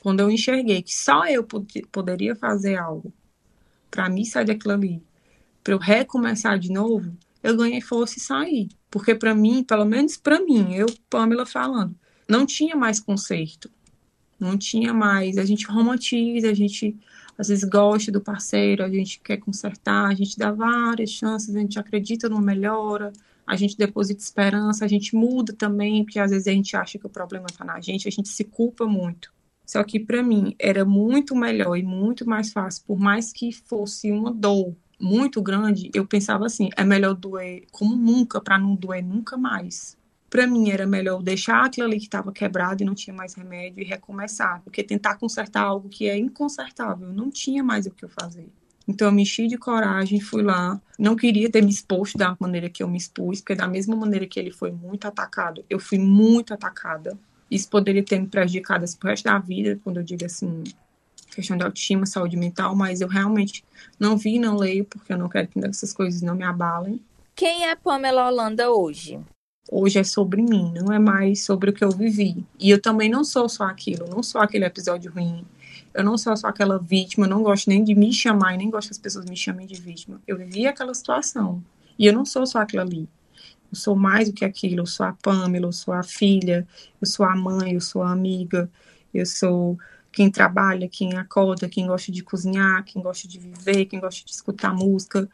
Quando 0.00 0.20
eu 0.20 0.30
enxerguei 0.30 0.80
que 0.80 0.96
só 0.96 1.26
eu 1.26 1.42
pod 1.42 1.66
poderia 1.90 2.36
fazer 2.36 2.76
algo 2.76 3.12
para 3.90 4.08
mim 4.08 4.24
sair 4.24 4.44
daquilo 4.44 4.74
ali, 4.74 5.02
para 5.64 5.74
eu 5.74 5.78
recomeçar 5.78 6.56
de 6.56 6.70
novo, 6.70 7.16
eu 7.42 7.56
ganhei 7.56 7.80
força 7.80 8.18
e 8.18 8.22
saí. 8.22 8.68
Porque 8.88 9.12
para 9.12 9.34
mim, 9.34 9.64
pelo 9.64 9.84
menos 9.84 10.16
para 10.16 10.38
mim, 10.38 10.72
eu, 10.72 10.86
Pamela 11.10 11.44
falando, 11.44 11.96
não 12.28 12.46
tinha 12.46 12.76
mais 12.76 13.00
conserto. 13.00 13.68
Não 14.38 14.58
tinha 14.58 14.92
mais. 14.92 15.38
A 15.38 15.44
gente 15.44 15.66
romantiza, 15.66 16.50
a 16.50 16.54
gente 16.54 16.96
às 17.36 17.48
vezes 17.48 17.64
gosta 17.64 18.12
do 18.12 18.20
parceiro, 18.20 18.84
a 18.84 18.88
gente 18.88 19.20
quer 19.20 19.38
consertar, 19.38 20.08
a 20.08 20.14
gente 20.14 20.38
dá 20.38 20.52
várias 20.52 21.10
chances, 21.10 21.54
a 21.54 21.58
gente 21.58 21.78
acredita 21.78 22.28
numa 22.28 22.40
melhora, 22.40 23.12
a 23.46 23.56
gente 23.56 23.76
deposita 23.76 24.22
esperança, 24.22 24.84
a 24.84 24.88
gente 24.88 25.14
muda 25.16 25.52
também, 25.52 26.04
porque 26.04 26.18
às 26.18 26.30
vezes 26.30 26.46
a 26.46 26.52
gente 26.52 26.76
acha 26.76 26.98
que 26.98 27.06
o 27.06 27.10
problema 27.10 27.46
está 27.50 27.64
na 27.64 27.80
gente, 27.80 28.06
a 28.06 28.10
gente 28.10 28.28
se 28.28 28.44
culpa 28.44 28.86
muito. 28.86 29.32
Só 29.66 29.82
que 29.82 29.98
para 29.98 30.22
mim 30.22 30.54
era 30.58 30.84
muito 30.84 31.34
melhor 31.34 31.76
e 31.76 31.82
muito 31.82 32.28
mais 32.28 32.52
fácil, 32.52 32.84
por 32.86 32.98
mais 32.98 33.32
que 33.32 33.50
fosse 33.52 34.12
uma 34.12 34.32
dor 34.32 34.76
muito 35.00 35.42
grande, 35.42 35.90
eu 35.92 36.06
pensava 36.06 36.46
assim, 36.46 36.68
é 36.76 36.84
melhor 36.84 37.14
doer 37.14 37.64
como 37.72 37.96
nunca 37.96 38.40
para 38.40 38.58
não 38.58 38.76
doer 38.76 39.02
nunca 39.02 39.36
mais 39.36 39.96
para 40.34 40.48
mim 40.48 40.68
era 40.68 40.84
melhor 40.84 41.22
deixar 41.22 41.64
aquilo 41.64 41.86
ali 41.86 41.96
que 41.96 42.06
estava 42.06 42.32
quebrado 42.32 42.82
e 42.82 42.84
não 42.84 42.92
tinha 42.92 43.14
mais 43.14 43.34
remédio 43.34 43.80
e 43.80 43.84
recomeçar, 43.84 44.60
porque 44.64 44.82
tentar 44.82 45.14
consertar 45.14 45.62
algo 45.62 45.88
que 45.88 46.08
é 46.08 46.18
inconsertável, 46.18 47.12
não 47.12 47.30
tinha 47.30 47.62
mais 47.62 47.86
o 47.86 47.92
que 47.92 48.04
eu 48.04 48.08
fazer. 48.08 48.48
Então 48.88 49.06
eu 49.06 49.12
me 49.12 49.22
enchi 49.22 49.46
de 49.46 49.56
coragem, 49.56 50.20
fui 50.20 50.42
lá. 50.42 50.82
Não 50.98 51.14
queria 51.14 51.48
ter 51.48 51.62
me 51.62 51.70
exposto 51.70 52.18
da 52.18 52.36
maneira 52.40 52.68
que 52.68 52.82
eu 52.82 52.88
me 52.88 52.98
expus, 52.98 53.40
porque 53.40 53.54
da 53.54 53.68
mesma 53.68 53.94
maneira 53.94 54.26
que 54.26 54.40
ele 54.40 54.50
foi 54.50 54.72
muito 54.72 55.06
atacado, 55.06 55.64
eu 55.70 55.78
fui 55.78 56.00
muito 56.00 56.52
atacada. 56.52 57.16
Isso 57.48 57.70
poderia 57.70 58.02
ter 58.02 58.18
me 58.18 58.26
prejudicado 58.26 58.82
assim, 58.82 58.98
pro 58.98 59.10
resto 59.10 59.26
da 59.26 59.38
vida, 59.38 59.78
quando 59.84 59.98
eu 59.98 60.02
digo 60.02 60.24
assim, 60.24 60.64
questão 61.32 61.56
de 61.56 61.62
autoestima, 61.62 62.06
saúde 62.06 62.36
mental, 62.36 62.74
mas 62.74 63.00
eu 63.00 63.06
realmente 63.06 63.64
não 64.00 64.16
vi, 64.16 64.40
não 64.40 64.56
leio, 64.56 64.84
porque 64.84 65.12
eu 65.12 65.16
não 65.16 65.28
quero 65.28 65.46
que 65.46 65.64
essas 65.64 65.92
coisas 65.92 66.22
não 66.22 66.34
me 66.34 66.42
abalem. 66.42 67.00
Quem 67.36 67.68
é 67.68 67.76
Pamela 67.76 68.26
Holanda 68.26 68.68
hoje? 68.72 69.20
Hoje 69.70 69.98
é 69.98 70.04
sobre 70.04 70.42
mim, 70.42 70.72
não 70.74 70.92
é 70.92 70.98
mais 70.98 71.44
sobre 71.44 71.70
o 71.70 71.72
que 71.72 71.84
eu 71.84 71.90
vivi. 71.90 72.44
E 72.58 72.70
eu 72.70 72.80
também 72.80 73.08
não 73.08 73.24
sou 73.24 73.48
só 73.48 73.64
aquilo, 73.64 74.08
não 74.08 74.22
sou 74.22 74.40
aquele 74.40 74.64
episódio 74.64 75.12
ruim. 75.12 75.44
Eu 75.92 76.02
não 76.02 76.18
sou 76.18 76.36
só 76.36 76.48
aquela 76.48 76.78
vítima, 76.78 77.26
eu 77.26 77.30
não 77.30 77.42
gosto 77.42 77.68
nem 77.68 77.84
de 77.84 77.94
me 77.94 78.12
chamar 78.12 78.54
e 78.54 78.58
nem 78.58 78.70
gosto 78.70 78.88
que 78.88 78.92
as 78.92 78.98
pessoas 78.98 79.24
me 79.26 79.36
chamem 79.36 79.66
de 79.66 79.80
vítima. 79.80 80.20
Eu 80.26 80.36
vivi 80.36 80.66
aquela 80.66 80.92
situação. 80.92 81.62
E 81.98 82.06
eu 82.06 82.12
não 82.12 82.24
sou 82.24 82.44
só 82.46 82.58
aquilo 82.58 82.82
ali. 82.82 83.08
Eu 83.70 83.76
sou 83.76 83.94
mais 83.94 84.28
do 84.28 84.34
que 84.34 84.44
aquilo. 84.44 84.80
Eu 84.80 84.86
sou 84.86 85.06
a 85.06 85.12
Pamela, 85.12 85.66
eu 85.66 85.72
sou 85.72 85.94
a 85.94 86.02
filha, 86.02 86.66
eu 87.00 87.06
sou 87.06 87.24
a 87.24 87.36
mãe, 87.36 87.74
eu 87.74 87.80
sou 87.80 88.02
a 88.02 88.10
amiga, 88.10 88.68
eu 89.12 89.24
sou 89.24 89.78
quem 90.10 90.30
trabalha, 90.30 90.88
quem 90.88 91.16
acorda, 91.16 91.68
quem 91.68 91.86
gosta 91.86 92.10
de 92.10 92.22
cozinhar, 92.22 92.84
quem 92.84 93.02
gosta 93.02 93.26
de 93.26 93.38
viver, 93.38 93.84
quem 93.86 93.98
gosta 93.98 94.24
de 94.24 94.32
escutar 94.32 94.72
música, 94.72 95.28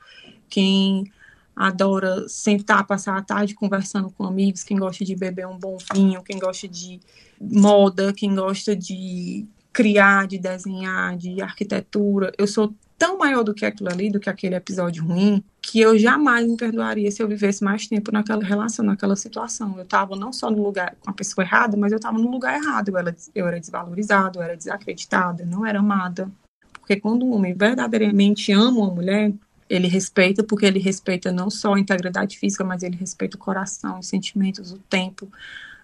quem 0.49 1.11
adora 1.55 2.29
sentar, 2.29 2.87
passar 2.87 3.17
a 3.17 3.23
tarde 3.23 3.55
conversando 3.55 4.11
com 4.11 4.25
amigos, 4.25 4.63
quem 4.63 4.79
gosta 4.79 5.05
de 5.05 5.15
beber 5.15 5.47
um 5.47 5.59
bom 5.59 5.77
vinho, 5.95 6.23
quem 6.23 6.39
gosta 6.39 6.67
de 6.67 7.01
moda, 7.41 8.13
quem 8.13 8.35
gosta 8.35 8.75
de 8.75 9.47
criar, 9.73 10.27
de 10.27 10.39
desenhar, 10.39 11.17
de 11.17 11.41
arquitetura. 11.41 12.33
Eu 12.39 12.47
sou 12.47 12.75
tão 12.99 13.17
maior 13.17 13.43
do 13.43 13.55
que 13.55 13.65
aquilo 13.65 13.89
ali, 13.89 14.11
do 14.11 14.21
que 14.21 14.29
aquele 14.29 14.55
episódio 14.55 15.03
ruim, 15.03 15.43
que 15.63 15.81
eu 15.81 15.99
jamais 15.99 16.47
me 16.47 16.55
perdoaria 16.55 17.11
se 17.11 17.23
eu 17.23 17.27
vivesse 17.27 17.65
mais 17.65 17.87
tempo 17.87 18.13
naquela 18.13 18.45
relação, 18.45 18.85
naquela 18.85 19.17
situação. 19.17 19.75
Eu 19.77 19.85
estava 19.85 20.15
não 20.17 20.33
só 20.33 20.51
no 20.51 20.63
lugar 20.63 20.95
com 21.01 21.11
a 21.11 21.15
pessoa 21.15 21.43
errada, 21.43 21.79
mas 21.79 21.93
eu 21.93 21.97
estava 21.97 22.19
no 22.19 22.31
lugar 22.31 22.61
errado. 22.61 22.91
Eu 22.91 22.99
era, 22.99 23.17
era 23.35 23.59
desvalorizada, 23.59 24.39
eu 24.39 24.43
era 24.43 24.55
desacreditada, 24.55 25.47
não 25.47 25.65
era 25.65 25.79
amada. 25.79 26.31
Porque 26.75 26.97
quando 27.01 27.25
um 27.25 27.33
homem 27.33 27.55
verdadeiramente 27.55 28.53
ama 28.53 28.81
uma 28.81 28.95
mulher, 28.95 29.33
ele 29.71 29.87
respeita 29.87 30.43
porque 30.43 30.67
ele 30.67 30.81
respeita 30.81 31.31
não 31.31 31.49
só 31.49 31.75
a 31.75 31.81
integridade 31.81 32.37
física, 32.37 32.65
mas 32.65 32.83
ele 32.83 32.97
respeita 32.97 33.37
o 33.37 33.41
coração, 33.41 34.01
os 34.01 34.09
sentimentos, 34.09 34.73
o 34.73 34.79
tempo, 34.79 35.29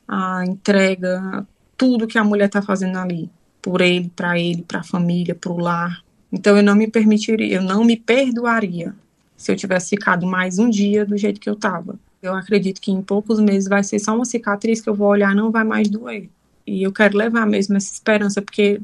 a 0.08 0.44
entrega, 0.44 1.46
tudo 1.76 2.08
que 2.08 2.18
a 2.18 2.24
mulher 2.24 2.46
está 2.46 2.60
fazendo 2.60 2.98
ali, 2.98 3.30
por 3.62 3.80
ele, 3.80 4.10
para 4.14 4.36
ele, 4.38 4.62
para 4.62 4.80
a 4.80 4.84
família, 4.84 5.36
para 5.36 5.52
o 5.52 5.58
lar. 5.58 6.02
Então 6.32 6.56
eu 6.56 6.64
não 6.64 6.74
me 6.74 6.88
permitiria, 6.88 7.54
eu 7.54 7.62
não 7.62 7.84
me 7.84 7.96
perdoaria 7.96 8.92
se 9.36 9.52
eu 9.52 9.56
tivesse 9.56 9.90
ficado 9.90 10.26
mais 10.26 10.58
um 10.58 10.68
dia 10.68 11.06
do 11.06 11.16
jeito 11.16 11.40
que 11.40 11.48
eu 11.48 11.54
estava. 11.54 11.96
Eu 12.20 12.34
acredito 12.34 12.80
que 12.80 12.90
em 12.90 13.00
poucos 13.00 13.38
meses 13.38 13.68
vai 13.68 13.84
ser 13.84 14.00
só 14.00 14.16
uma 14.16 14.24
cicatriz 14.24 14.80
que 14.80 14.88
eu 14.88 14.94
vou 14.94 15.06
olhar, 15.06 15.32
não 15.32 15.52
vai 15.52 15.62
mais 15.62 15.88
doer. 15.88 16.28
E 16.66 16.82
eu 16.82 16.92
quero 16.92 17.16
levar 17.16 17.46
mesmo 17.46 17.76
essa 17.76 17.92
esperança, 17.92 18.42
porque 18.42 18.80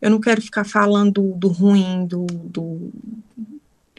eu 0.00 0.10
não 0.10 0.20
quero 0.20 0.40
ficar 0.40 0.64
falando 0.64 1.34
do 1.34 1.48
ruim, 1.48 2.06
do, 2.06 2.24
do, 2.26 2.90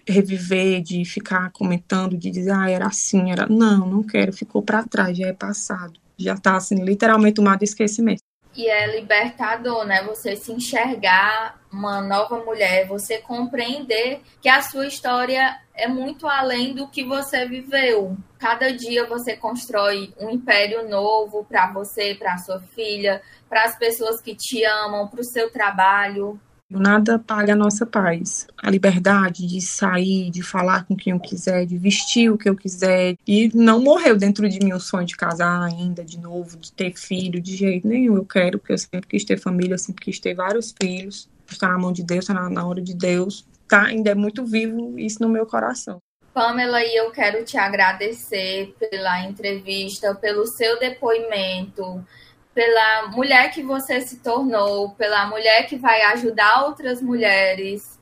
reviver, 0.08 0.82
de 0.82 1.06
ficar 1.06 1.52
comentando, 1.52 2.18
de 2.18 2.30
dizer, 2.30 2.52
ah, 2.52 2.70
era 2.70 2.88
assim, 2.88 3.32
era. 3.32 3.48
Não, 3.48 3.88
não 3.88 4.04
quero, 4.04 4.34
ficou 4.34 4.62
para 4.62 4.84
trás, 4.84 5.18
já 5.18 5.28
é 5.28 5.34
passado. 5.34 5.94
Já 6.18 6.34
está 6.34 6.56
assim, 6.56 6.84
literalmente 6.84 7.36
tomado 7.36 7.64
esquecimento. 7.64 8.22
E 8.56 8.68
é 8.68 9.00
libertador, 9.00 9.84
né? 9.84 10.04
Você 10.04 10.36
se 10.36 10.52
enxergar 10.52 11.60
uma 11.72 12.02
nova 12.02 12.38
mulher, 12.44 12.88
você 12.88 13.18
compreender 13.18 14.22
que 14.40 14.48
a 14.48 14.62
sua 14.62 14.86
história 14.86 15.60
é 15.74 15.88
muito 15.88 16.28
além 16.28 16.76
do 16.76 16.88
que 16.88 17.04
você 17.04 17.48
viveu. 17.48 18.16
Cada 18.38 18.72
dia 18.72 19.08
você 19.08 19.36
constrói 19.36 20.14
um 20.20 20.30
império 20.30 20.88
novo 20.88 21.44
para 21.46 21.72
você, 21.74 22.14
para 22.14 22.38
sua 22.38 22.60
filha, 22.76 23.24
para 23.50 23.64
as 23.64 23.76
pessoas 23.76 24.22
que 24.22 24.36
te 24.36 24.64
amam, 24.64 25.08
para 25.08 25.22
o 25.22 25.26
seu 25.26 25.50
trabalho. 25.50 26.40
Nada 26.80 27.20
paga 27.20 27.54
a 27.54 27.56
nossa 27.56 27.86
paz. 27.86 28.48
A 28.62 28.70
liberdade 28.70 29.46
de 29.46 29.62
sair, 29.62 30.30
de 30.30 30.42
falar 30.42 30.86
com 30.86 30.96
quem 30.96 31.14
eu 31.14 31.20
quiser, 31.20 31.66
de 31.66 31.78
vestir 31.78 32.32
o 32.32 32.38
que 32.38 32.50
eu 32.50 32.56
quiser. 32.56 33.16
E 33.28 33.50
não 33.54 33.82
morreu 33.82 34.18
dentro 34.18 34.48
de 34.48 34.60
mim 34.60 34.74
o 34.74 34.80
sonho 34.80 35.06
de 35.06 35.16
casar 35.16 35.62
ainda, 35.62 36.04
de 36.04 36.20
novo, 36.20 36.58
de 36.58 36.72
ter 36.72 36.94
filho, 36.96 37.42
de 37.42 37.56
jeito 37.56 37.88
nenhum. 37.88 38.16
Eu 38.16 38.26
quero, 38.26 38.60
porque 38.60 38.74
eu 38.74 38.78
sempre 38.78 39.08
quis 39.08 39.24
ter 39.24 39.40
família, 39.40 39.76
eu 39.76 39.80
sempre 39.80 40.04
quis 40.04 40.20
ter 40.20 40.34
vários 40.34 40.74
filhos. 40.82 41.30
Está 41.50 41.68
na 41.68 41.78
mão 41.78 41.92
de 41.92 42.04
Deus, 42.04 42.24
está 42.24 42.50
na, 42.50 42.66
hora 42.66 42.82
de 42.82 42.94
Deus. 42.94 43.46
Tá, 43.68 43.84
ainda 43.84 44.12
é 44.12 44.16
muito 44.16 44.46
vivo 44.46 44.98
isso 44.98 45.22
no 45.22 45.30
meu 45.30 45.46
coração. 45.46 46.00
Pamela, 46.34 46.84
e 46.84 46.96
eu 46.96 47.12
quero 47.12 47.46
te 47.46 47.58
agradecer 47.58 48.74
pela 48.80 49.22
entrevista, 49.22 50.16
pelo 50.16 50.48
seu 50.48 50.80
depoimento, 50.80 52.04
pela 52.54 53.08
mulher 53.08 53.52
que 53.52 53.64
você 53.64 54.02
se 54.02 54.18
tornou, 54.20 54.92
pela 54.92 55.28
mulher 55.28 55.68
que 55.68 55.76
vai 55.76 56.02
ajudar 56.14 56.66
outras 56.66 57.02
mulheres. 57.02 58.00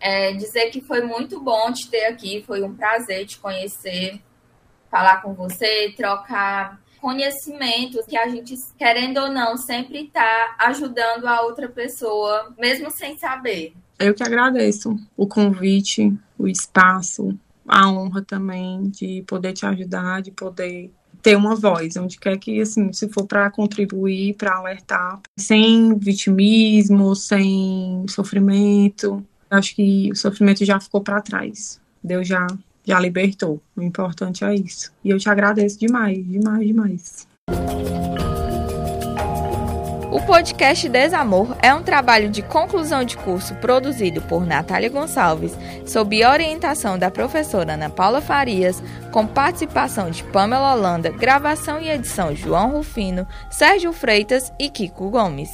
É, 0.00 0.32
dizer 0.32 0.70
que 0.70 0.80
foi 0.80 1.02
muito 1.02 1.40
bom 1.40 1.72
te 1.72 1.90
ter 1.90 2.04
aqui, 2.04 2.44
foi 2.46 2.62
um 2.62 2.72
prazer 2.72 3.26
te 3.26 3.38
conhecer, 3.38 4.20
falar 4.88 5.20
com 5.22 5.34
você, 5.34 5.92
trocar 5.96 6.80
conhecimentos 7.00 8.06
que 8.06 8.16
a 8.16 8.28
gente, 8.28 8.54
querendo 8.76 9.18
ou 9.18 9.28
não, 9.28 9.56
sempre 9.56 10.04
está 10.04 10.56
ajudando 10.58 11.26
a 11.26 11.42
outra 11.42 11.68
pessoa, 11.68 12.54
mesmo 12.58 12.90
sem 12.90 13.16
saber. 13.18 13.72
Eu 13.98 14.14
que 14.14 14.22
agradeço 14.22 14.96
o 15.16 15.26
convite, 15.26 16.16
o 16.38 16.46
espaço, 16.46 17.36
a 17.66 17.90
honra 17.90 18.22
também 18.22 18.88
de 18.88 19.24
poder 19.26 19.52
te 19.52 19.66
ajudar, 19.66 20.22
de 20.22 20.30
poder 20.30 20.92
ter 21.22 21.36
uma 21.36 21.54
voz, 21.54 21.96
onde 21.96 22.18
quer 22.18 22.36
que, 22.38 22.60
assim, 22.60 22.92
se 22.92 23.08
for 23.08 23.26
para 23.26 23.50
contribuir, 23.50 24.34
para 24.34 24.56
alertar, 24.56 25.20
sem 25.36 25.96
vitimismo, 25.98 27.14
sem 27.14 28.04
sofrimento. 28.08 29.24
Acho 29.50 29.74
que 29.74 30.10
o 30.12 30.16
sofrimento 30.16 30.64
já 30.64 30.78
ficou 30.78 31.00
para 31.00 31.20
trás. 31.20 31.80
Deus 32.02 32.26
já 32.26 32.46
já 32.88 32.98
libertou. 32.98 33.60
O 33.76 33.82
importante 33.82 34.42
é 34.44 34.54
isso. 34.54 34.90
E 35.04 35.10
eu 35.10 35.18
te 35.18 35.28
agradeço 35.28 35.78
demais, 35.78 36.26
demais, 36.26 36.66
demais. 36.66 37.28
O 40.10 40.22
podcast 40.22 40.88
Desamor 40.88 41.54
é 41.62 41.72
um 41.74 41.82
trabalho 41.82 42.30
de 42.30 42.40
conclusão 42.40 43.04
de 43.04 43.14
curso 43.14 43.54
produzido 43.56 44.22
por 44.22 44.46
Natália 44.46 44.88
Gonçalves, 44.88 45.54
sob 45.86 46.24
orientação 46.24 46.98
da 46.98 47.10
professora 47.10 47.74
Ana 47.74 47.90
Paula 47.90 48.22
Farias, 48.22 48.82
com 49.12 49.26
participação 49.26 50.10
de 50.10 50.24
Pamela 50.24 50.74
Holanda, 50.74 51.10
gravação 51.10 51.78
e 51.78 51.90
edição 51.90 52.34
João 52.34 52.70
Rufino, 52.70 53.26
Sérgio 53.50 53.92
Freitas 53.92 54.50
e 54.58 54.70
Kiko 54.70 55.10
Gomes. 55.10 55.50